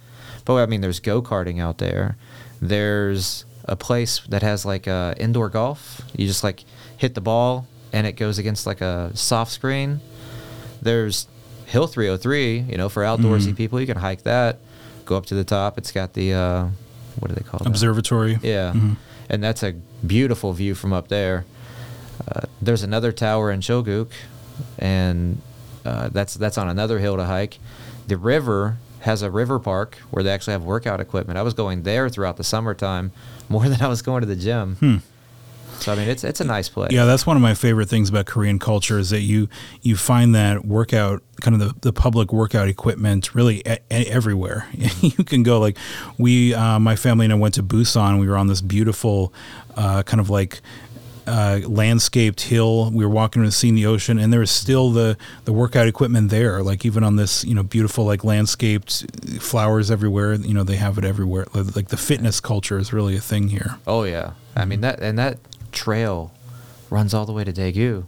But 0.46 0.56
I 0.56 0.66
mean, 0.66 0.82
there's 0.82 1.00
go 1.00 1.22
karting 1.22 1.62
out 1.62 1.78
there. 1.78 2.18
There's 2.60 3.46
a 3.68 3.76
place 3.76 4.20
that 4.30 4.42
has 4.44 4.66
like 4.66 4.88
uh, 4.88 5.14
indoor 5.18 5.50
golf. 5.50 6.02
You 6.16 6.28
just 6.28 6.44
like 6.44 6.64
hit 6.98 7.16
the 7.16 7.22
ball, 7.22 7.68
and 7.92 8.06
it 8.08 8.14
goes 8.14 8.38
against 8.38 8.66
like 8.66 8.82
a 8.82 9.12
soft 9.16 9.52
screen. 9.52 10.00
There's 10.82 11.28
Hill 11.66 11.88
303, 11.88 12.60
you 12.60 12.78
know, 12.78 12.90
for 12.90 13.04
outdoorsy 13.04 13.56
people. 13.56 13.80
You 13.82 13.88
can 13.88 13.98
hike 13.98 14.24
that. 14.24 14.60
Go 15.06 15.18
up 15.18 15.26
to 15.28 15.36
the 15.36 15.44
top. 15.44 15.78
It's 15.78 15.92
got 15.92 16.14
the 16.14 16.34
uh, 16.34 16.68
what 17.20 17.30
do 17.30 17.36
they 17.36 17.42
call 17.44 17.60
that? 17.60 17.68
observatory 17.68 18.38
Yeah, 18.44 18.74
Mhm. 18.74 18.98
and 19.30 19.44
that's 19.44 19.64
a 19.64 19.74
beautiful 20.06 20.54
view 20.54 20.76
from 20.76 20.94
up 20.94 21.08
there. 21.08 21.46
Uh, 22.28 22.42
there's 22.62 22.84
another 22.84 23.12
tower 23.12 23.52
in 23.52 23.60
Choguk, 23.62 24.12
and 24.80 25.42
uh, 25.86 26.10
that's 26.10 26.34
that's 26.36 26.58
on 26.58 26.70
another 26.70 27.00
hill 27.00 27.18
to 27.18 27.26
hike. 27.26 27.60
The 28.08 28.18
river 28.18 28.78
has 29.06 29.22
a 29.22 29.30
river 29.32 29.60
park 29.60 29.98
where 30.10 30.24
they 30.24 30.32
actually 30.32 30.54
have 30.54 30.64
workout 30.64 31.00
equipment. 31.00 31.38
I 31.38 31.44
was 31.44 31.54
going 31.54 31.84
there 31.84 32.10
throughout 32.10 32.38
the 32.38 32.44
summertime 32.44 33.12
more 33.50 33.70
than 33.70 33.82
I 33.82 33.88
was 33.88 34.02
going 34.02 34.22
to 34.22 34.28
the 34.28 34.36
gym. 34.36 34.76
Hmm. 34.76 34.98
So 35.80 35.92
I 35.92 35.96
mean, 35.96 36.08
it's 36.08 36.24
it's 36.24 36.40
a 36.40 36.46
nice 36.46 36.70
place. 36.70 36.92
Yeah, 36.92 37.04
that's 37.06 37.28
one 37.28 37.36
of 37.36 37.44
my 37.44 37.54
favorite 37.54 37.90
things 37.90 38.10
about 38.10 38.26
Korean 38.26 38.60
culture 38.60 38.98
is 38.98 39.10
that 39.10 39.22
you 39.22 39.50
you 39.82 39.98
find 39.98 40.34
that 40.34 40.66
workout 40.66 41.22
kind 41.42 41.62
of 41.62 41.68
the, 41.68 41.80
the 41.82 41.94
public 41.94 42.32
workout 42.32 42.70
equipment 42.70 43.36
really 43.36 43.62
a, 43.66 43.78
a- 43.92 44.06
everywhere. 44.10 44.68
you 45.02 45.24
can 45.26 45.44
go 45.44 45.60
like 45.60 45.78
we 46.18 46.54
uh, 46.54 46.80
my 46.80 46.96
family 46.96 47.26
and 47.26 47.34
I 47.34 47.36
went 47.36 47.56
to 47.56 47.64
Busan. 47.64 48.20
We 48.20 48.28
were 48.28 48.38
on 48.38 48.48
this 48.48 48.62
beautiful 48.62 49.34
uh, 49.76 50.02
kind 50.04 50.22
of 50.22 50.30
like 50.30 50.62
uh, 51.28 51.62
landscaped 51.66 52.42
hill. 52.42 52.92
We 52.92 53.06
were 53.06 53.12
walking 53.12 53.42
and 53.44 53.54
seeing 53.54 53.76
the 53.76 53.86
ocean, 53.86 54.20
and 54.20 54.32
there 54.32 54.40
was 54.40 54.52
still 54.52 54.92
the 54.92 55.18
the 55.46 55.54
workout 55.54 55.88
equipment 55.88 56.30
there. 56.30 56.62
Like 56.64 56.86
even 56.86 57.04
on 57.04 57.16
this, 57.16 57.44
you 57.44 57.56
know, 57.56 57.64
beautiful 57.64 58.06
like 58.06 58.24
landscaped 58.24 59.06
flowers 59.42 59.92
everywhere. 59.92 60.34
You 60.34 60.54
know, 60.54 60.64
they 60.64 60.78
have 60.78 60.98
it 60.98 61.06
everywhere. 61.06 61.48
Like 61.54 61.90
the 61.90 61.98
fitness 61.98 62.40
culture 62.40 62.78
is 62.78 62.94
really 62.94 63.16
a 63.16 63.22
thing 63.22 63.50
here. 63.50 63.78
Oh 63.88 64.04
yeah, 64.04 64.32
I 64.56 64.66
mean 64.66 64.82
that 64.82 65.00
and 65.00 65.18
that 65.18 65.40
trail 65.72 66.32
runs 66.90 67.14
all 67.14 67.26
the 67.26 67.34
way 67.34 67.44
to 67.44 67.54
Daegu. 67.54 68.06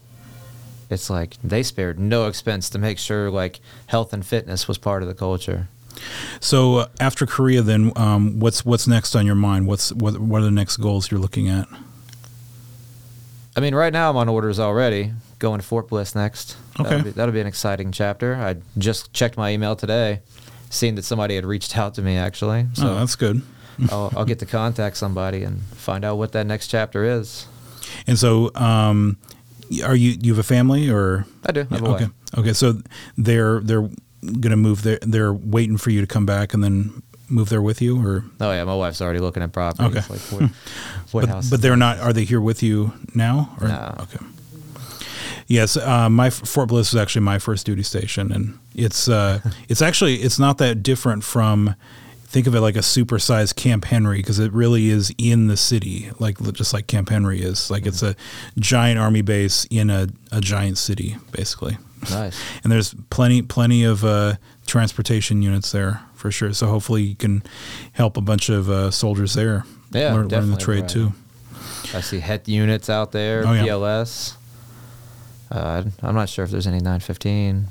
It's 0.89 1.09
like 1.09 1.35
they 1.43 1.63
spared 1.63 1.99
no 1.99 2.27
expense 2.27 2.69
to 2.69 2.79
make 2.79 2.97
sure 2.97 3.29
like 3.29 3.59
health 3.87 4.13
and 4.13 4.25
fitness 4.25 4.67
was 4.67 4.77
part 4.77 5.01
of 5.01 5.07
the 5.07 5.15
culture. 5.15 5.67
So 6.39 6.77
uh, 6.77 6.87
after 6.99 7.25
Korea, 7.25 7.61
then 7.61 7.91
um, 7.95 8.39
what's 8.39 8.63
what's 8.65 8.87
next 8.87 9.15
on 9.15 9.25
your 9.25 9.35
mind? 9.35 9.67
What's 9.67 9.91
what 9.91 10.19
what 10.19 10.41
are 10.41 10.45
the 10.45 10.51
next 10.51 10.77
goals 10.77 11.11
you're 11.11 11.19
looking 11.19 11.49
at? 11.49 11.67
I 13.57 13.59
mean, 13.59 13.73
right 13.73 13.91
now 13.91 14.11
I'm 14.11 14.17
on 14.17 14.29
orders 14.29 14.59
already. 14.59 15.11
Going 15.39 15.59
to 15.59 15.65
Fort 15.65 15.87
Bliss 15.89 16.13
next. 16.13 16.57
Okay. 16.79 16.89
That'll 16.89 17.03
be, 17.03 17.09
that'll 17.09 17.33
be 17.33 17.41
an 17.41 17.47
exciting 17.47 17.91
chapter. 17.91 18.35
I 18.35 18.57
just 18.77 19.13
checked 19.13 19.35
my 19.35 19.51
email 19.51 19.75
today, 19.75 20.21
seeing 20.69 20.93
that 20.95 21.03
somebody 21.03 21.33
had 21.35 21.45
reached 21.45 21.75
out 21.75 21.95
to 21.95 22.03
me 22.03 22.17
actually. 22.17 22.67
So 22.73 22.87
oh, 22.87 22.95
that's 22.99 23.15
good. 23.15 23.41
I'll, 23.91 24.13
I'll 24.15 24.25
get 24.25 24.39
to 24.39 24.45
contact 24.45 24.97
somebody 24.97 25.43
and 25.43 25.61
find 25.61 26.05
out 26.05 26.17
what 26.17 26.33
that 26.33 26.45
next 26.45 26.67
chapter 26.67 27.03
is. 27.03 27.47
And 28.05 28.17
so, 28.17 28.51
um, 28.53 29.17
are 29.83 29.95
you 29.95 30.17
you 30.21 30.33
have 30.33 30.39
a 30.39 30.43
family 30.43 30.89
or? 30.89 31.25
I 31.45 31.51
do. 31.51 31.67
I 31.71 31.75
have 31.75 31.83
okay. 31.83 32.07
Okay. 32.37 32.53
So 32.53 32.81
they're 33.17 33.59
they're 33.61 33.89
gonna 34.39 34.57
move. 34.57 34.83
There. 34.83 34.99
They're 35.01 35.33
waiting 35.33 35.77
for 35.77 35.89
you 35.89 36.01
to 36.01 36.07
come 36.07 36.25
back 36.25 36.53
and 36.53 36.63
then 36.63 37.01
move 37.29 37.49
there 37.49 37.61
with 37.61 37.81
you, 37.81 38.05
or 38.05 38.23
Oh 38.39 38.51
yeah, 38.51 38.63
my 38.63 38.75
wife's 38.75 39.01
already 39.01 39.19
looking 39.19 39.43
at 39.43 39.51
properties. 39.51 39.97
Okay. 39.97 40.13
Like 40.13 40.21
what, 40.21 40.51
what 41.11 41.21
but, 41.21 41.29
house? 41.29 41.49
but 41.49 41.61
they're 41.61 41.75
not. 41.75 41.99
Are 41.99 42.13
they 42.13 42.23
here 42.23 42.41
with 42.41 42.63
you 42.63 42.93
now? 43.13 43.55
Or? 43.61 43.67
No. 43.67 43.95
Okay. 44.01 44.25
Yes, 45.47 45.77
uh, 45.77 46.09
my 46.09 46.29
Fort 46.29 46.67
Bliss 46.67 46.89
is 46.89 46.95
actually 46.95 47.21
my 47.21 47.39
first 47.39 47.65
duty 47.65 47.83
station, 47.83 48.31
and 48.31 48.59
it's 48.75 49.07
uh, 49.07 49.39
it's 49.69 49.81
actually 49.81 50.15
it's 50.15 50.39
not 50.39 50.57
that 50.59 50.83
different 50.83 51.23
from. 51.23 51.75
Think 52.29 52.45
of 52.45 52.53
it 52.55 52.59
like 52.59 52.75
a 52.75 52.79
supersized 52.79 53.55
Camp 53.55 53.85
Henry 53.85 54.17
because 54.17 54.37
it 54.37 54.51
really 54.51 54.89
is 54.89 55.13
in 55.17 55.47
the 55.47 55.55
city, 55.55 56.11
like 56.19 56.37
just 56.51 56.73
like 56.73 56.85
Camp 56.85 57.07
Henry 57.07 57.41
is. 57.41 57.71
Like 57.71 57.85
it's 57.85 58.03
a 58.03 58.17
giant 58.59 58.99
army 58.99 59.21
base 59.21 59.65
in 59.69 59.89
a, 59.89 60.09
a 60.29 60.41
giant 60.41 60.77
city, 60.77 61.15
basically. 61.31 61.77
nice. 62.11 62.37
And 62.63 62.71
there's 62.71 62.93
plenty 63.09 63.41
plenty 63.41 63.85
of 63.85 64.03
uh, 64.03 64.35
transportation 64.65 65.41
units 65.41 65.71
there 65.71 66.01
for 66.17 66.31
sure. 66.31 66.53
So 66.53 66.67
hopefully 66.67 67.03
you 67.03 67.15
can 67.15 67.43
help 67.93 68.17
a 68.17 68.21
bunch 68.21 68.49
of 68.49 68.69
uh, 68.69 68.91
soldiers 68.91 69.33
there 69.33 69.63
Yeah, 69.91 70.13
learn, 70.13 70.27
learn 70.27 70.51
the 70.51 70.57
trade 70.57 70.81
right. 70.81 70.89
too. 70.89 71.13
I 71.93 72.01
see 72.01 72.19
HET 72.19 72.47
units 72.47 72.89
out 72.89 73.11
there. 73.11 73.43
Oh, 73.45 73.53
yeah. 73.53 73.63
PLS. 73.63 74.35
Uh, 75.49 75.83
I'm 76.01 76.15
not 76.15 76.27
sure 76.29 76.43
if 76.43 76.51
there's 76.51 76.67
any 76.67 76.77
915. 76.79 77.67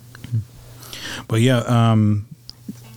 But 1.28 1.40
yeah, 1.40 1.58
um, 1.58 2.26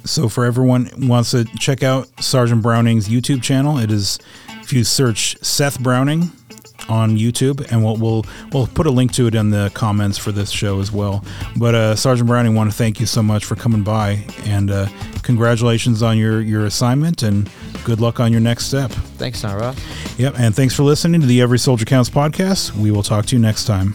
so 0.05 0.29
for 0.29 0.45
everyone 0.45 0.85
who 0.85 1.07
wants 1.07 1.31
to 1.31 1.45
check 1.59 1.83
out 1.83 2.07
Sergeant 2.23 2.61
Browning's 2.63 3.07
YouTube 3.09 3.43
channel, 3.43 3.77
it 3.77 3.91
is 3.91 4.19
if 4.61 4.73
you 4.73 4.83
search 4.83 5.37
Seth 5.43 5.79
Browning 5.79 6.31
on 6.87 7.17
YouTube, 7.17 7.69
and 7.71 7.83
we'll 7.83 7.97
we'll 7.97 8.25
we'll 8.51 8.67
put 8.67 8.87
a 8.87 8.91
link 8.91 9.11
to 9.13 9.27
it 9.27 9.35
in 9.35 9.51
the 9.51 9.69
comments 9.75 10.17
for 10.17 10.31
this 10.31 10.49
show 10.49 10.79
as 10.79 10.91
well. 10.91 11.23
But 11.55 11.75
uh, 11.75 11.95
Sergeant 11.95 12.27
Browning, 12.27 12.55
want 12.55 12.71
to 12.71 12.75
thank 12.77 12.99
you 12.99 13.05
so 13.05 13.21
much 13.21 13.45
for 13.45 13.55
coming 13.55 13.83
by, 13.83 14.25
and 14.45 14.71
uh, 14.71 14.87
congratulations 15.29 16.01
on 16.01 16.17
your 16.17 16.41
your 16.41 16.65
assignment, 16.65 17.21
and 17.21 17.47
good 17.83 18.01
luck 18.01 18.19
on 18.19 18.31
your 18.31 18.41
next 18.41 18.65
step. 18.65 18.89
Thanks, 19.19 19.43
Ross. 19.43 19.77
Yep, 20.17 20.39
and 20.39 20.55
thanks 20.55 20.73
for 20.73 20.81
listening 20.81 21.21
to 21.21 21.27
the 21.27 21.39
Every 21.39 21.59
Soldier 21.59 21.85
Counts 21.85 22.09
podcast. 22.09 22.75
We 22.75 22.89
will 22.89 23.03
talk 23.03 23.27
to 23.27 23.35
you 23.35 23.41
next 23.41 23.65
time. 23.65 23.93